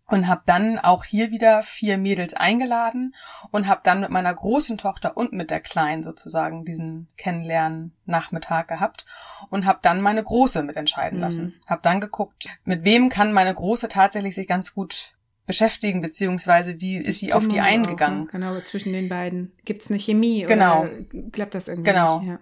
und 0.06 0.28
habe 0.28 0.42
dann 0.46 0.78
auch 0.78 1.04
hier 1.04 1.30
wieder 1.30 1.62
vier 1.62 1.96
Mädels 1.96 2.34
eingeladen 2.34 3.14
und 3.50 3.66
habe 3.66 3.80
dann 3.84 4.00
mit 4.00 4.10
meiner 4.10 4.34
großen 4.34 4.76
Tochter 4.76 5.16
und 5.16 5.32
mit 5.32 5.50
der 5.50 5.60
kleinen 5.60 6.02
sozusagen 6.02 6.64
diesen 6.64 7.08
Kennenlernen 7.16 7.92
Nachmittag 8.04 8.68
gehabt 8.68 9.06
und 9.48 9.64
habe 9.64 9.78
dann 9.82 10.00
meine 10.00 10.22
große 10.22 10.62
mitentscheiden 10.62 11.20
lassen. 11.20 11.44
Mhm. 11.44 11.54
Habe 11.66 11.82
dann 11.82 12.00
geguckt, 12.00 12.46
mit 12.64 12.84
wem 12.84 13.08
kann 13.08 13.32
meine 13.32 13.54
große 13.54 13.88
tatsächlich 13.88 14.34
sich 14.34 14.46
ganz 14.46 14.74
gut 14.74 15.14
beschäftigen, 15.46 16.00
beziehungsweise 16.00 16.80
wie 16.80 16.96
ist 16.96 17.20
sie 17.20 17.32
auf 17.32 17.48
die 17.48 17.60
eingegangen. 17.60 18.20
Auch, 18.20 18.32
ne? 18.32 18.40
Genau, 18.40 18.60
zwischen 18.60 18.92
den 18.92 19.08
beiden. 19.08 19.52
Gibt 19.64 19.82
es 19.82 19.90
eine 19.90 19.98
Chemie 19.98 20.44
genau. 20.46 20.82
oder 20.82 20.90
klappt 21.32 21.54
das 21.54 21.68
irgendwie 21.68 21.90
Genau. 21.90 22.20
Nicht? 22.20 22.30
Ja. 22.30 22.38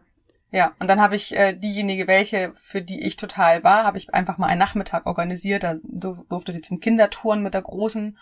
Ja, 0.55 0.75
und 0.79 0.89
dann 0.89 1.01
habe 1.01 1.17
ich 1.17 1.35
äh, 1.35 1.55
diejenige, 1.55 2.07
welche, 2.07 2.53
für 2.53 2.83
die 2.83 3.01
ich 3.01 3.17
total 3.17 3.65
war, 3.65 3.85
habe 3.85 3.97
ich 3.97 4.13
einfach 4.15 4.37
mal 4.37 4.49
einen 4.49 4.59
Nachmittag 4.59 5.07
organisiert. 5.07 5.63
Da 5.63 5.77
durfte 5.83 6.53
sie 6.53 6.61
zum 6.61 6.79
Kindertouren 6.79 7.43
mit 7.43 7.55
der 7.55 7.63
Großen. 7.63 8.19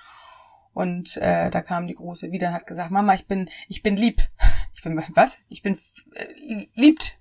Und 0.73 1.17
äh, 1.17 1.51
da 1.51 1.61
kam 1.61 1.89
die 1.89 1.97
Große 1.97 2.31
wieder 2.31 2.49
und 2.49 2.55
hat 2.55 2.69
gesagt, 2.69 2.93
Mama, 2.93 3.15
ich 3.15 3.27
bin, 3.27 3.51
ich 3.69 3.83
bin 3.83 3.97
lieb. 3.97 4.23
Ich 4.73 4.85
bin, 4.85 4.97
was? 5.15 5.41
Ich 5.49 5.61
bin 5.61 5.77
äh, 6.15 6.67
liebt. 6.75 7.19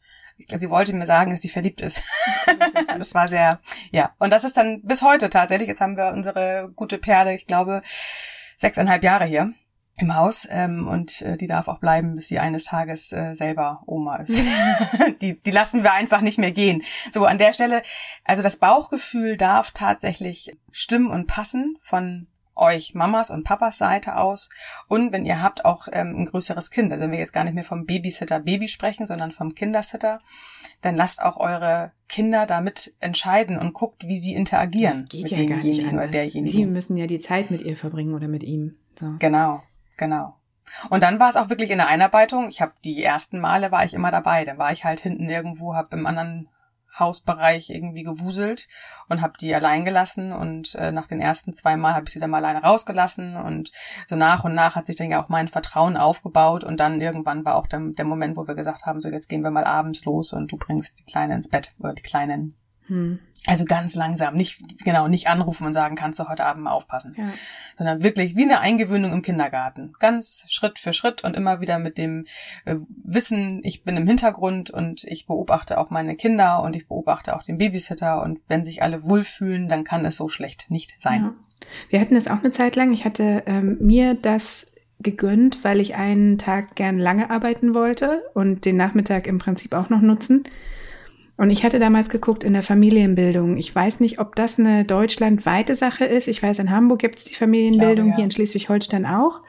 Sie 0.56 0.70
wollte 0.70 0.94
mir 0.94 1.08
sagen, 1.08 1.32
dass 1.32 1.42
sie 1.42 1.50
verliebt 1.50 1.82
ist. 1.82 2.01
das 2.98 3.13
war 3.13 3.28
sehr, 3.28 3.60
ja. 3.92 4.16
Und 4.20 4.32
das 4.32 4.46
ist 4.46 4.56
dann 4.56 4.84
bis 4.84 5.01
heute 5.01 5.30
tatsächlich. 5.30 5.68
Jetzt 5.68 5.82
haben 5.82 5.98
wir 5.98 6.13
unsere 6.13 6.72
gute 6.75 7.00
Perle, 7.00 7.36
ich 7.36 7.48
glaube, 7.48 7.82
sechseinhalb 8.56 9.04
Jahre 9.04 9.25
hier 9.25 9.54
im 10.01 10.15
Haus 10.15 10.48
ähm, 10.50 10.88
und 10.88 11.22
äh, 11.22 11.38
die 11.38 11.48
darf 11.48 11.68
auch 11.68 11.79
bleiben, 11.79 12.15
bis 12.15 12.27
sie 12.27 12.39
eines 12.39 12.63
Tages 12.63 13.12
äh, 13.12 13.34
selber 13.34 13.84
Oma 13.86 14.18
ist. 14.18 14.44
die, 15.22 15.41
die 15.41 15.51
lassen 15.51 15.84
wir 15.84 15.94
einfach 15.94 16.22
nicht 16.22 16.38
mehr 16.38 16.51
gehen. 16.51 16.84
So, 17.12 17.25
an 17.25 17.38
der 17.38 17.53
Stelle, 17.53 17.82
also 18.24 18.41
das 18.41 18.58
Bauchgefühl 18.58 19.38
darf 19.38 19.72
tatsächlich 19.72 20.58
stimmen 20.72 21.10
und 21.10 21.27
passen 21.27 21.77
von 21.82 22.27
euch 22.60 22.94
Mamas 22.94 23.32
und 23.32 23.44
Papas 23.44 23.77
Seite 23.77 24.18
aus 24.18 24.50
und 24.88 25.12
wenn 25.12 25.25
ihr 25.25 25.41
habt 25.41 25.65
auch 25.65 25.88
ähm, 25.91 26.15
ein 26.18 26.25
größeres 26.25 26.72
Kind, 26.72 26.91
also 26.91 27.03
wenn 27.03 27.12
wir 27.12 27.20
jetzt 27.20 27.34
gar 27.34 27.44
nicht 27.44 27.53
mehr 27.53 27.63
vom 27.63 27.86
Babysitter 27.86 28.39
Baby 28.39 28.68
sprechen, 28.68 29.06
sondern 29.06 29.32
vom 29.32 29.56
Kindersitter, 29.56 30.20
dann 30.82 30.96
lasst 30.96 31.22
auch 31.22 31.38
eure 31.38 31.91
Kinder 32.08 32.46
damit 32.46 32.94
entscheiden 33.00 33.58
und 33.58 33.74
guckt, 33.74 34.08
wie 34.08 34.18
sie 34.18 34.34
interagieren 34.34 35.08
mit 35.12 35.29
ja 35.29 35.38
demjenigen 35.38 35.94
oder 35.94 36.08
derjenigen. 36.08 36.56
Sie 36.56 36.65
müssen 36.65 36.98
ja 36.98 37.08
die 37.08 37.20
Zeit 37.20 37.51
mit 37.51 37.62
ihr 37.62 37.77
verbringen 37.77 38.13
oder 38.13 38.27
mit 38.27 38.44
ihm. 38.44 38.74
So. 39.00 39.15
Genau, 39.20 39.62
genau. 40.00 40.36
Und 40.89 41.03
dann 41.03 41.20
war 41.20 41.29
es 41.29 41.36
auch 41.36 41.50
wirklich 41.50 41.72
in 41.72 41.77
der 41.77 41.88
Einarbeitung. 41.88 42.50
Ich 42.50 42.62
habe 42.62 42.74
die 42.84 43.03
ersten 43.03 43.39
Male 43.39 43.72
war 43.72 43.84
ich 43.84 43.94
immer 43.94 44.12
dabei. 44.12 44.44
Dann 44.44 44.58
war 44.58 44.72
ich 44.72 44.86
halt 44.86 45.00
hinten 45.00 45.29
irgendwo, 45.29 45.75
habe 45.75 45.96
im 45.96 46.06
anderen 46.06 46.50
Hausbereich 46.98 47.70
irgendwie 47.70 48.03
gewuselt 48.03 48.68
und 49.10 49.22
habe 49.22 49.34
die 49.39 49.53
allein 49.53 49.86
gelassen 49.86 50.32
und 50.32 50.74
äh, 50.75 50.91
nach 50.91 51.06
den 51.06 51.22
ersten 51.22 51.53
zwei 51.53 51.77
Mal 51.77 51.94
habe 51.94 52.06
ich 52.08 52.13
sie 52.13 52.20
dann 52.20 52.32
mal 52.32 52.44
alleine 52.44 52.63
rausgelassen 52.63 53.36
und 53.36 53.72
so 54.08 54.15
nach 54.15 54.44
und 54.44 54.56
nach 54.56 54.75
hat 54.75 54.88
sich 54.88 54.96
dann 54.96 55.12
ja 55.12 55.24
auch 55.24 55.29
mein 55.29 55.48
Vertrauen 55.48 55.98
aufgebaut 55.98 56.63
und 56.63 56.79
dann 56.79 57.00
irgendwann 57.00 57.46
war 57.46 57.56
auch 57.56 57.68
der, 57.68 57.79
der 57.79 58.06
Moment, 58.06 58.38
wo 58.38 58.48
wir 58.48 58.56
gesagt 58.56 58.88
haben, 58.88 59.00
so 59.00 59.10
jetzt 59.10 59.29
gehen 59.29 59.44
wir 59.44 59.51
mal 59.51 59.65
abends 59.65 60.03
los 60.06 60.34
und 60.34 60.51
du 60.51 60.58
bringst 60.58 61.00
die 61.00 61.06
Kleine 61.06 61.36
ins 61.36 61.50
Bett 61.50 61.75
oder 61.77 61.94
die 61.94 62.01
Kleinen. 62.01 62.59
Hm. 62.89 63.19
Also 63.48 63.63
ganz 63.63 63.96
langsam, 63.96 64.36
nicht 64.36 64.62
genau, 64.84 65.08
nicht 65.08 65.27
anrufen 65.27 65.65
und 65.65 65.74
sagen, 65.74 65.96
kannst 65.96 66.19
du 66.19 66.27
heute 66.27 66.46
Abend 66.46 66.63
mal 66.63 66.72
aufpassen, 66.72 67.15
ja. 67.17 67.31
sondern 67.77 68.03
wirklich 68.03 68.36
wie 68.36 68.43
eine 68.43 68.60
Eingewöhnung 68.60 69.13
im 69.13 69.22
Kindergarten, 69.22 69.93
ganz 69.98 70.46
Schritt 70.50 70.77
für 70.77 70.91
Schritt 70.91 71.24
und 71.24 71.38
immer 71.38 71.62
wieder 71.62 71.79
mit 71.79 71.98
dem 71.98 72.25
äh, 72.65 72.75
Wissen, 73.03 73.62
ich 73.63 73.84
bin 73.84 73.96
im 73.96 74.05
Hintergrund 74.05 74.69
und 74.69 75.05
ich 75.05 75.25
beobachte 75.25 75.77
auch 75.77 75.89
meine 75.89 76.15
Kinder 76.15 76.62
und 76.63 76.75
ich 76.75 76.88
beobachte 76.88 77.36
auch 77.36 77.43
den 77.43 77.58
Babysitter 77.58 78.22
und 78.22 78.39
wenn 78.50 78.65
sich 78.65 78.84
alle 78.84 79.03
wohlfühlen, 79.03 79.69
dann 79.69 79.86
kann 79.86 80.03
es 80.03 80.17
so 80.17 80.27
schlecht 80.27 80.69
nicht 80.69 80.96
sein. 81.00 81.24
Ja. 81.24 81.34
Wir 81.89 82.01
hatten 82.01 82.15
es 82.15 82.27
auch 82.27 82.39
eine 82.39 82.51
Zeit 82.51 82.75
lang. 82.75 82.91
Ich 82.93 83.05
hatte 83.05 83.43
ähm, 83.46 83.77
mir 83.79 84.15
das 84.15 84.67
gegönnt, 85.00 85.63
weil 85.63 85.79
ich 85.79 85.96
einen 85.96 86.38
Tag 86.38 86.75
gern 86.75 87.00
lange 87.00 87.29
arbeiten 87.29 87.74
wollte 87.74 88.22
und 88.34 88.65
den 88.65 88.75
Nachmittag 88.75 89.27
im 89.27 89.38
Prinzip 89.38 89.74
auch 89.74 89.89
noch 89.89 90.01
nutzen. 90.01 90.43
Und 91.39 91.51
ich 91.51 91.63
hatte 91.63 91.79
damals 91.79 92.10
geguckt 92.10 92.43
in 92.43 92.51
der 92.51 92.63
Familienbildung. 92.63 93.55
Ich 93.55 93.74
weiß 93.74 94.01
nicht, 94.01 94.19
ob 94.19 94.36
das 94.36 94.60
eine 94.60 94.84
deutschlandweite 94.84 95.74
Sache 95.74 96.03
ist. 96.03 96.27
Ich 96.27 96.43
weiß, 96.43 96.60
in 96.60 96.69
Hamburg 96.69 97.00
gibt 97.00 97.17
es 97.17 97.24
die 97.24 97.34
Familienbildung, 97.34 98.08
glaube, 98.08 98.10
ja. 98.10 98.15
hier 98.17 98.25
in 98.25 98.31
Schleswig-Holstein 98.31 99.05
auch. 99.05 99.39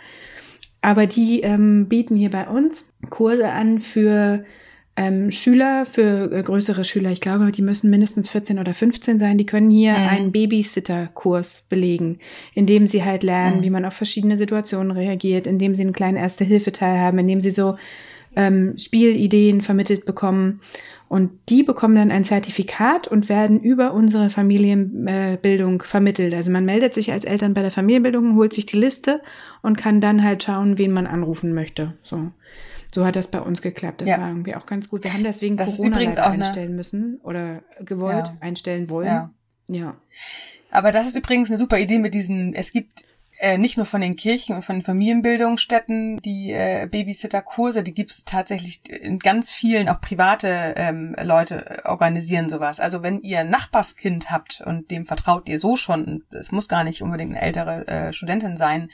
Aber 0.82 1.06
die 1.06 1.40
ähm, 1.40 1.88
bieten 1.88 2.14
hier 2.14 2.30
bei 2.30 2.46
uns 2.46 2.88
Kurse 3.10 3.48
an 3.48 3.80
für 3.80 4.44
ähm, 4.94 5.32
Schüler, 5.32 5.84
für 5.84 6.30
äh, 6.30 6.44
größere 6.44 6.84
Schüler. 6.84 7.10
Ich 7.10 7.20
glaube, 7.20 7.50
die 7.50 7.60
müssen 7.60 7.90
mindestens 7.90 8.28
14 8.28 8.60
oder 8.60 8.72
15 8.72 9.18
sein. 9.18 9.36
Die 9.36 9.46
können 9.46 9.70
hier 9.70 9.90
mhm. 9.90 10.08
einen 10.08 10.30
Babysitter-Kurs 10.30 11.66
belegen, 11.68 12.20
in 12.54 12.66
dem 12.66 12.86
sie 12.86 13.02
halt 13.02 13.24
lernen, 13.24 13.58
mhm. 13.58 13.62
wie 13.64 13.70
man 13.70 13.84
auf 13.84 13.94
verschiedene 13.94 14.36
Situationen 14.36 14.92
reagiert, 14.92 15.48
indem 15.48 15.74
sie 15.74 15.82
einen 15.82 15.92
kleinen 15.92 16.18
Erste-Hilfe-Teil 16.18 17.00
haben, 17.00 17.18
indem 17.18 17.40
sie 17.40 17.50
so 17.50 17.78
ähm, 18.36 18.78
Spielideen 18.78 19.60
vermittelt 19.60 20.04
bekommen. 20.04 20.60
Und 21.10 21.32
die 21.48 21.64
bekommen 21.64 21.96
dann 21.96 22.12
ein 22.12 22.22
Zertifikat 22.22 23.08
und 23.08 23.28
werden 23.28 23.58
über 23.58 23.94
unsere 23.94 24.30
Familienbildung 24.30 25.82
vermittelt. 25.82 26.32
Also 26.32 26.52
man 26.52 26.64
meldet 26.64 26.94
sich 26.94 27.10
als 27.10 27.24
Eltern 27.24 27.52
bei 27.52 27.62
der 27.62 27.72
Familienbildung, 27.72 28.36
holt 28.36 28.52
sich 28.52 28.64
die 28.64 28.76
Liste 28.76 29.20
und 29.60 29.76
kann 29.76 30.00
dann 30.00 30.22
halt 30.22 30.44
schauen, 30.44 30.78
wen 30.78 30.92
man 30.92 31.08
anrufen 31.08 31.52
möchte. 31.52 31.94
So. 32.04 32.30
So 32.94 33.04
hat 33.04 33.16
das 33.16 33.26
bei 33.26 33.40
uns 33.40 33.60
geklappt. 33.60 34.02
Das 34.02 34.08
ja. 34.08 34.20
war 34.20 34.28
irgendwie 34.28 34.54
auch 34.54 34.66
ganz 34.66 34.88
gut. 34.88 35.02
Wir 35.02 35.12
haben 35.12 35.24
deswegen 35.24 35.56
das 35.56 35.78
Corona 35.78 35.96
einstellen 35.96 36.76
müssen 36.76 37.18
oder 37.24 37.64
gewollt 37.84 38.28
ja. 38.28 38.36
einstellen 38.40 38.88
wollen. 38.88 39.08
Ja. 39.08 39.30
ja. 39.66 39.96
Aber 40.70 40.92
das 40.92 41.08
ist 41.08 41.16
übrigens 41.16 41.50
eine 41.50 41.58
super 41.58 41.80
Idee 41.80 41.98
mit 41.98 42.14
diesen, 42.14 42.54
es 42.54 42.70
gibt 42.70 43.02
äh, 43.40 43.56
nicht 43.56 43.78
nur 43.78 43.86
von 43.86 44.02
den 44.02 44.16
Kirchen 44.16 44.54
und 44.54 44.62
von 44.62 44.76
den 44.76 44.82
Familienbildungsstätten, 44.82 46.18
die 46.18 46.52
äh, 46.52 46.86
Babysitter-Kurse, 46.86 47.82
die 47.82 47.94
gibt's 47.94 48.26
tatsächlich 48.26 48.82
in 48.86 49.18
ganz 49.18 49.50
vielen, 49.50 49.88
auch 49.88 50.00
private 50.00 50.74
ähm, 50.76 51.16
Leute 51.22 51.80
organisieren 51.86 52.50
sowas. 52.50 52.80
Also 52.80 53.02
wenn 53.02 53.22
ihr 53.22 53.40
ein 53.40 53.48
Nachbarskind 53.48 54.30
habt 54.30 54.60
und 54.60 54.90
dem 54.90 55.06
vertraut 55.06 55.48
ihr 55.48 55.58
so 55.58 55.76
schon, 55.76 56.24
es 56.30 56.52
muss 56.52 56.68
gar 56.68 56.84
nicht 56.84 57.00
unbedingt 57.00 57.30
eine 57.30 57.40
ältere 57.40 57.88
äh, 57.88 58.12
Studentin 58.12 58.58
sein, 58.58 58.90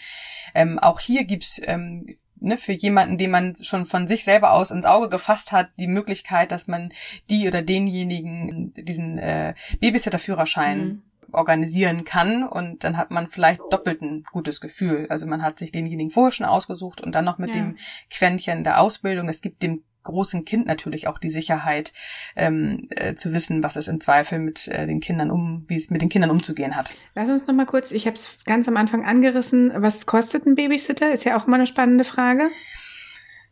ähm, 0.54 0.78
auch 0.78 1.00
hier 1.00 1.24
gibt's 1.24 1.60
ähm, 1.64 2.06
ne, 2.38 2.56
für 2.56 2.72
jemanden, 2.72 3.18
den 3.18 3.32
man 3.32 3.56
schon 3.60 3.84
von 3.84 4.06
sich 4.06 4.22
selber 4.22 4.52
aus 4.52 4.70
ins 4.70 4.84
Auge 4.84 5.08
gefasst 5.08 5.50
hat, 5.50 5.70
die 5.80 5.88
Möglichkeit, 5.88 6.52
dass 6.52 6.68
man 6.68 6.92
die 7.30 7.48
oder 7.48 7.62
denjenigen 7.62 8.72
diesen 8.74 9.18
äh, 9.18 9.54
Babysitterführerschein 9.80 10.78
mhm 10.78 11.02
organisieren 11.32 12.04
kann 12.04 12.42
und 12.42 12.84
dann 12.84 12.96
hat 12.96 13.10
man 13.10 13.26
vielleicht 13.28 13.60
doppelt 13.70 14.02
ein 14.02 14.24
gutes 14.32 14.60
Gefühl. 14.60 15.06
Also 15.10 15.26
man 15.26 15.42
hat 15.42 15.58
sich 15.58 15.72
denjenigen 15.72 16.10
vorher 16.10 16.32
schon 16.32 16.46
ausgesucht 16.46 17.00
und 17.00 17.14
dann 17.14 17.24
noch 17.24 17.38
mit 17.38 17.54
ja. 17.54 17.62
dem 17.62 17.76
Quäntchen 18.10 18.64
der 18.64 18.80
Ausbildung. 18.80 19.28
Es 19.28 19.40
gibt 19.40 19.62
dem 19.62 19.82
großen 20.06 20.44
Kind 20.44 20.66
natürlich 20.66 21.08
auch 21.08 21.18
die 21.18 21.30
Sicherheit 21.30 21.92
ähm, 22.36 22.88
äh, 22.90 23.14
zu 23.14 23.34
wissen, 23.34 23.62
was 23.62 23.76
es 23.76 23.88
im 23.88 24.00
Zweifel 24.00 24.38
mit 24.38 24.68
äh, 24.68 24.86
den 24.86 25.00
Kindern 25.00 25.30
um, 25.30 25.64
wie 25.68 25.76
es 25.76 25.90
mit 25.90 26.00
den 26.00 26.08
Kindern 26.08 26.30
umzugehen 26.30 26.76
hat. 26.76 26.94
Lass 27.14 27.28
uns 27.28 27.46
noch 27.46 27.54
mal 27.54 27.66
kurz, 27.66 27.90
ich 27.90 28.06
habe 28.06 28.16
es 28.16 28.28
ganz 28.46 28.66
am 28.68 28.76
Anfang 28.76 29.04
angerissen, 29.04 29.72
was 29.74 30.06
kostet 30.06 30.46
ein 30.46 30.54
Babysitter? 30.54 31.12
Ist 31.12 31.24
ja 31.24 31.36
auch 31.36 31.46
immer 31.46 31.56
eine 31.56 31.66
spannende 31.66 32.04
Frage. 32.04 32.50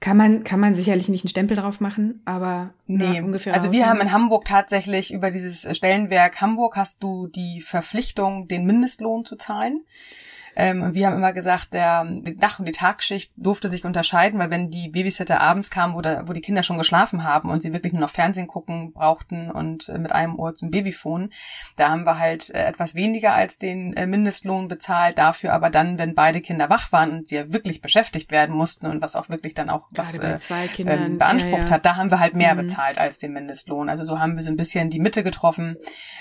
Kann 0.05 0.19
man, 0.19 0.45
kann 0.45 0.61
man 0.61 0.75
sicherlich 0.75 1.09
nicht 1.09 1.25
einen 1.25 1.31
Stempel 1.31 1.57
drauf 1.57 1.81
machen, 1.81 2.21
aber 2.27 2.75
nee. 2.87 3.23
ungefähr. 3.23 3.55
Also 3.55 3.73
wir 3.73 3.87
haben 3.87 4.03
in 4.03 4.13
Hamburg 4.13 4.45
tatsächlich 4.45 5.15
über 5.15 5.31
dieses 5.31 5.67
Stellenwerk 5.75 6.43
Hamburg 6.43 6.77
hast 6.77 7.03
du 7.03 7.27
die 7.29 7.63
Verpflichtung, 7.63 8.47
den 8.47 8.67
Mindestlohn 8.67 9.25
zu 9.25 9.37
zahlen. 9.37 9.81
Ähm, 10.57 10.83
und 10.83 10.95
wir 10.95 11.07
haben 11.07 11.17
immer 11.17 11.33
gesagt, 11.33 11.75
der, 11.75 12.05
die 12.05 12.37
Nach- 12.41 12.59
und 12.59 12.67
die 12.67 12.73
Tagschicht 12.73 13.33
durfte 13.37 13.69
sich 13.69 13.85
unterscheiden, 13.85 14.39
weil 14.39 14.51
wenn 14.51 14.71
die 14.71 14.89
Babysitter 14.89 15.41
abends 15.41 15.71
kamen, 15.71 15.95
wo, 15.95 16.01
da, 16.01 16.29
wo 16.29 16.33
die 16.33 16.41
Kinder 16.41 16.63
schon 16.63 16.79
geschlafen 16.79 17.25
haben 17.25 17.51
und 17.51 17.63
sie 17.63 17.73
wirklich 17.73 17.93
nur 17.93 18.01
noch 18.01 18.11
Fernsehen 18.11 18.47
gucken 18.47 18.93
brauchten 18.93 19.51
und 19.51 19.89
äh, 19.89 19.99
mit 19.99 20.13
einem 20.13 20.39
Ohr 20.39 20.55
zum 20.55 20.71
Babyphone, 20.71 21.31
da 21.77 21.91
haben 21.91 22.05
wir 22.05 22.19
halt 22.19 22.51
äh, 22.51 22.65
etwas 22.65 22.95
weniger 22.95 23.35
als 23.35 23.59
den 23.59 23.93
äh, 23.95 24.07
Mindestlohn 24.07 24.69
bezahlt, 24.69 25.19
dafür 25.19 25.53
aber 25.53 25.71
dann, 25.71 25.99
wenn 25.99 26.15
beide 26.15 26.41
Kinder 26.41 26.71
wach 26.71 26.93
waren 26.93 27.11
und 27.11 27.29
sie 27.29 27.37
ja 27.37 27.53
wirklich 27.53 27.81
beschäftigt 27.81 28.31
werden 28.31 28.55
mussten 28.55 28.87
und 28.87 29.03
was 29.03 29.17
auch 29.17 29.29
wirklich 29.29 29.55
dann 29.55 29.71
auch 29.71 29.89
was 29.91 30.19
äh, 30.19 30.39
ähm, 30.79 31.19
beansprucht 31.19 31.65
ja, 31.65 31.67
ja. 31.67 31.71
hat, 31.73 31.87
da 31.87 31.97
haben 31.97 32.11
wir 32.11 32.21
halt 32.21 32.35
mehr 32.35 32.55
mhm. 32.55 32.59
bezahlt 32.59 32.99
als 32.99 33.19
den 33.19 33.33
Mindestlohn. 33.33 33.89
Also 33.89 34.05
so 34.05 34.21
haben 34.21 34.37
wir 34.37 34.43
so 34.43 34.51
ein 34.51 34.57
bisschen 34.57 34.91
die 34.91 35.01
Mitte 35.01 35.23
getroffen. 35.23 35.77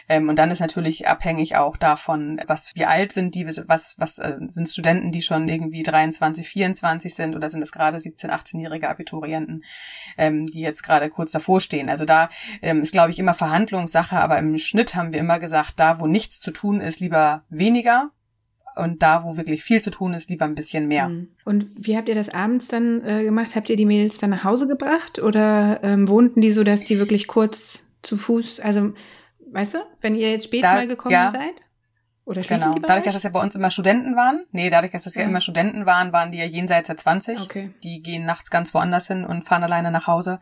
Ähm, 0.10 0.30
und 0.30 0.38
dann 0.38 0.52
ist 0.52 0.60
natürlich 0.60 1.08
abhängig 1.08 1.56
auch 1.56 1.78
davon, 1.78 2.42
was 2.48 2.72
wie 2.76 2.86
alt 2.86 3.12
sind 3.12 3.36
die, 3.36 3.48
was, 3.68 3.96
was 3.98 4.20
äh, 4.24 4.38
sind 4.48 4.70
Studenten, 4.70 5.12
die 5.12 5.22
schon 5.22 5.48
irgendwie 5.48 5.84
23, 5.84 6.48
24 6.48 7.14
sind 7.14 7.36
oder 7.36 7.50
sind 7.50 7.62
es 7.62 7.72
gerade 7.72 8.00
17, 8.00 8.32
18-jährige 8.32 8.90
Abiturienten, 8.90 9.64
ähm, 10.18 10.46
die 10.48 10.62
jetzt 10.62 10.84
gerade 10.84 11.10
kurz 11.10 11.32
davor 11.32 11.62
stehen. 11.62 11.90
Also 11.90 12.06
da 12.06 12.30
ähm, 12.62 12.82
ist, 12.82 12.92
glaube 12.92 13.12
ich, 13.12 13.20
immer 13.20 13.34
Verhandlungssache, 13.34 14.18
aber 14.18 14.38
im 14.40 14.58
Schnitt 14.58 14.96
haben 14.96 15.14
wir 15.14 15.20
immer 15.20 15.40
gesagt, 15.40 15.74
da 15.78 16.00
wo 16.00 16.08
nichts 16.08 16.40
zu 16.40 16.52
tun 16.52 16.82
ist, 16.82 17.00
lieber 17.00 17.44
weniger, 17.50 18.12
und 18.76 19.04
da, 19.04 19.24
wo 19.24 19.38
wirklich 19.38 19.64
viel 19.64 19.82
zu 19.82 19.92
tun 19.92 20.14
ist, 20.14 20.30
lieber 20.30 20.46
ein 20.46 20.56
bisschen 20.56 20.88
mehr. 20.88 21.10
Mhm. 21.10 21.30
Und 21.46 21.68
wie 21.76 21.96
habt 21.96 22.10
ihr 22.10 22.16
das 22.16 22.30
abends 22.30 22.68
dann 22.68 23.04
äh, 23.06 23.24
gemacht? 23.24 23.56
Habt 23.56 23.70
ihr 23.70 23.76
die 23.76 23.86
Mädels 23.86 24.18
dann 24.18 24.32
nach 24.32 24.44
Hause 24.44 24.68
gebracht 24.68 25.20
oder 25.20 25.80
ähm, 25.84 26.08
wohnten 26.08 26.42
die 26.42 26.52
so, 26.52 26.64
dass 26.64 26.82
die 26.82 27.00
wirklich 27.00 27.28
kurz 27.28 27.88
zu 28.02 28.18
Fuß, 28.18 28.60
also 28.60 28.94
weißt 29.52 29.76
du, 29.76 29.78
wenn 30.02 30.16
ihr 30.16 30.32
jetzt 30.32 30.46
spät 30.46 30.64
da, 30.64 30.74
mal 30.74 30.88
gekommen 30.88 31.14
ja. 31.14 31.32
seid? 31.32 31.62
Oder 32.26 32.42
genau. 32.42 32.76
Dadurch, 32.76 33.04
dass 33.04 33.16
das 33.16 33.24
ja 33.24 33.30
bei 33.32 33.42
uns 33.42 33.54
immer 33.54 33.70
Studenten 33.70 34.16
waren, 34.16 34.46
nee, 34.52 34.70
dadurch, 34.70 34.94
dass 34.94 35.04
das 35.04 35.16
ja, 35.16 35.24
ja 35.24 35.28
immer 35.28 35.42
Studenten 35.42 35.86
waren, 35.86 36.14
waren 36.14 36.32
die 36.32 36.38
ja 36.38 36.46
jenseits 36.46 36.88
der 36.88 36.96
20. 36.96 37.42
Okay. 37.42 37.74
Die 37.84 38.02
gehen 38.02 38.26
nachts 38.26 38.50
ganz 38.50 38.74
woanders 38.74 39.08
hin 39.08 39.26
und 39.26 39.44
fahren 39.44 39.64
alleine 39.64 39.92
nach 39.92 40.08
Hause. 40.08 40.40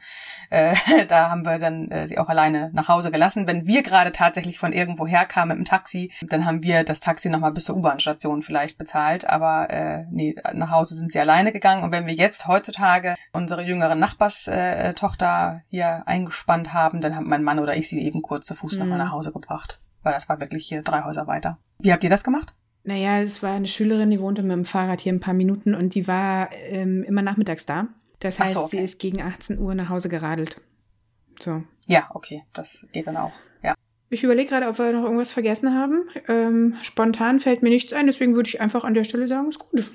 Äh, 0.51 0.75
da 1.07 1.31
haben 1.31 1.43
wir 1.43 1.57
dann 1.57 1.89
äh, 1.89 2.07
sie 2.07 2.19
auch 2.19 2.29
alleine 2.29 2.69
nach 2.73 2.87
Hause 2.87 3.09
gelassen. 3.09 3.47
Wenn 3.47 3.65
wir 3.65 3.81
gerade 3.81 4.11
tatsächlich 4.11 4.59
von 4.59 4.73
irgendwo 4.73 5.07
herkamen 5.07 5.57
mit 5.57 5.67
dem 5.67 5.69
Taxi, 5.69 6.11
dann 6.21 6.45
haben 6.45 6.61
wir 6.61 6.83
das 6.83 6.99
Taxi 6.99 7.29
nochmal 7.29 7.51
bis 7.51 7.63
zur 7.65 7.75
U-Bahn-Station 7.77 8.43
vielleicht 8.43 8.77
bezahlt. 8.77 9.27
Aber 9.27 9.71
äh, 9.71 10.05
nee, 10.11 10.35
nach 10.53 10.69
Hause 10.69 10.93
sind 10.93 11.11
sie 11.11 11.19
alleine 11.19 11.51
gegangen. 11.51 11.83
Und 11.83 11.91
wenn 11.91 12.05
wir 12.05 12.13
jetzt 12.13 12.45
heutzutage 12.45 13.15
unsere 13.33 13.63
jüngere 13.63 13.95
Nachbarstochter 13.95 15.61
äh, 15.63 15.69
hier 15.69 16.03
eingespannt 16.05 16.75
haben, 16.75 17.01
dann 17.01 17.15
hat 17.15 17.23
mein 17.23 17.43
Mann 17.43 17.57
oder 17.57 17.75
ich 17.75 17.89
sie 17.89 18.03
eben 18.03 18.21
kurz 18.21 18.45
zu 18.45 18.53
Fuß 18.53 18.73
mhm. 18.73 18.79
nochmal 18.79 18.97
nach 18.99 19.11
Hause 19.11 19.31
gebracht 19.31 19.80
weil 20.03 20.13
das 20.13 20.29
war 20.29 20.39
wirklich 20.39 20.67
hier 20.67 20.81
drei 20.81 21.03
Häuser 21.03 21.27
weiter. 21.27 21.57
Wie 21.79 21.91
habt 21.91 22.03
ihr 22.03 22.09
das 22.09 22.23
gemacht? 22.23 22.53
Naja, 22.83 23.21
es 23.21 23.43
war 23.43 23.53
eine 23.53 23.67
Schülerin, 23.67 24.09
die 24.09 24.19
wohnte 24.19 24.41
mit 24.41 24.51
dem 24.51 24.65
Fahrrad 24.65 25.01
hier 25.01 25.13
ein 25.13 25.19
paar 25.19 25.33
Minuten 25.33 25.75
und 25.75 25.93
die 25.93 26.07
war 26.07 26.51
ähm, 26.51 27.03
immer 27.03 27.21
nachmittags 27.21 27.65
da. 27.65 27.87
Das 28.19 28.39
heißt, 28.39 28.53
so, 28.53 28.61
okay. 28.61 28.77
sie 28.77 28.83
ist 28.83 28.99
gegen 28.99 29.21
18 29.21 29.59
Uhr 29.59 29.75
nach 29.75 29.89
Hause 29.89 30.09
geradelt. 30.09 30.55
So. 31.39 31.63
Ja, 31.87 32.09
okay, 32.13 32.43
das 32.53 32.87
geht 32.91 33.07
dann 33.07 33.17
auch. 33.17 33.33
Ja. 33.63 33.73
Ich 34.09 34.23
überlege 34.23 34.49
gerade, 34.49 34.67
ob 34.67 34.77
wir 34.77 34.91
noch 34.91 35.03
irgendwas 35.03 35.31
vergessen 35.31 35.73
haben. 35.73 36.03
Ähm, 36.27 36.75
spontan 36.81 37.39
fällt 37.39 37.63
mir 37.63 37.69
nichts 37.69 37.93
ein, 37.93 38.07
deswegen 38.07 38.35
würde 38.35 38.49
ich 38.49 38.61
einfach 38.61 38.83
an 38.83 38.93
der 38.93 39.03
Stelle 39.03 39.27
sagen, 39.27 39.47
ist 39.47 39.59
gut. 39.59 39.91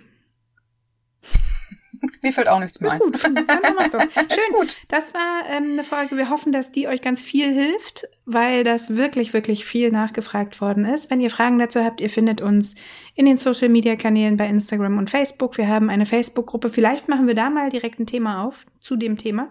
Mir 2.23 2.33
fällt 2.33 2.49
auch 2.49 2.61
nichts 2.61 2.81
mehr 2.81 2.93
ein. 2.93 2.99
Gut. 2.99 3.19
Schön. 3.21 4.53
gut. 4.53 4.77
Das 4.89 5.15
war 5.15 5.43
ähm, 5.51 5.73
eine 5.73 5.85
Folge. 5.85 6.17
Wir 6.17 6.31
hoffen, 6.31 6.53
dass 6.53 6.73
die 6.73 6.89
euch 6.89 7.03
ganz 7.03 7.21
viel 7.21 7.53
hilft, 7.53 8.09
weil 8.25 8.65
das 8.65 8.97
wirklich, 8.97 9.33
wirklich 9.33 9.65
viel 9.65 9.91
nachgefragt 9.91 10.61
worden 10.61 10.85
ist. 10.85 11.11
Wenn 11.11 11.21
ihr 11.21 11.31
Fragen 11.31 11.59
dazu 11.59 11.81
habt, 11.85 12.01
ihr 12.01 12.11
findet 12.11 12.41
uns 12.41 12.75
in 13.15 13.27
den 13.27 13.37
Social 13.37 13.69
Media 13.69 13.97
Kanälen 13.97 14.37
bei 14.37 14.47
Instagram 14.49 14.99
und 14.99 15.11
Facebook. 15.11 15.57
Wir 15.59 15.69
haben 15.69 15.91
eine 15.91 16.07
Facebook-Gruppe. 16.07 16.69
Vielleicht 16.69 17.09
machen 17.09 17.27
wir 17.27 17.35
da 17.35 17.51
mal 17.51 17.71
direkt 17.71 17.99
ein 18.01 18.07
Thema 18.07 18.45
auf 18.45 18.65
zu 18.81 18.97
dem 18.97 19.17
Thema. 19.19 19.49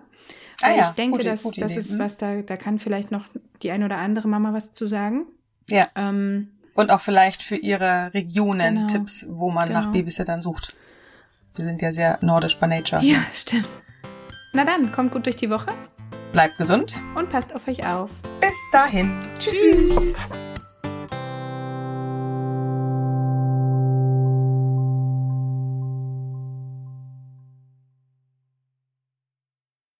Ah 0.62 0.72
ja, 0.76 0.90
ich 0.90 0.96
denke, 0.96 1.18
gute- 1.18 1.30
dass, 1.30 1.44
gute 1.44 1.60
das 1.62 1.76
ist 1.76 1.92
Mhm. 1.92 2.00
was, 2.00 2.18
da, 2.18 2.42
da 2.42 2.56
kann 2.56 2.80
vielleicht 2.80 3.12
noch 3.12 3.26
die 3.62 3.72
ein 3.72 3.84
oder 3.84 3.98
andere 3.98 4.28
Mama 4.28 4.54
was 4.54 4.72
zu 4.72 4.88
sagen. 4.88 5.26
Ja. 5.70 5.88
Ähm, 5.96 6.50
Und 6.76 6.92
auch 6.92 7.02
vielleicht 7.02 7.44
für 7.44 7.56
ihre 7.58 8.14
Regionen 8.14 8.76
Genau. 8.76 8.88
Tipps, 8.88 9.26
wo 9.30 9.50
man 9.52 9.72
nach 9.72 9.82
Genau. 9.84 9.94
Babysittern 9.94 10.42
sucht. 10.42 10.76
Wir 11.56 11.66
sind 11.66 11.82
ja 11.82 11.92
sehr 11.92 12.18
nordisch 12.22 12.58
bei 12.58 12.68
Nature. 12.68 13.02
ja, 13.04 13.20
stimmt. 13.34 13.68
Na 14.54 14.64
dann, 14.66 14.92
kommt 14.92 15.12
gut 15.12 15.26
durch 15.26 15.36
die 15.36 15.50
Woche 15.50 15.72
Bleibt 16.32 16.58
gesund. 16.58 17.00
und 17.16 17.30
passt 17.30 17.54
auf 17.56 17.68
euch 17.68 17.86
auf. 17.86 18.10
Bis 18.42 18.54
dahin. 18.72 19.12
Tschüss. 19.40 20.34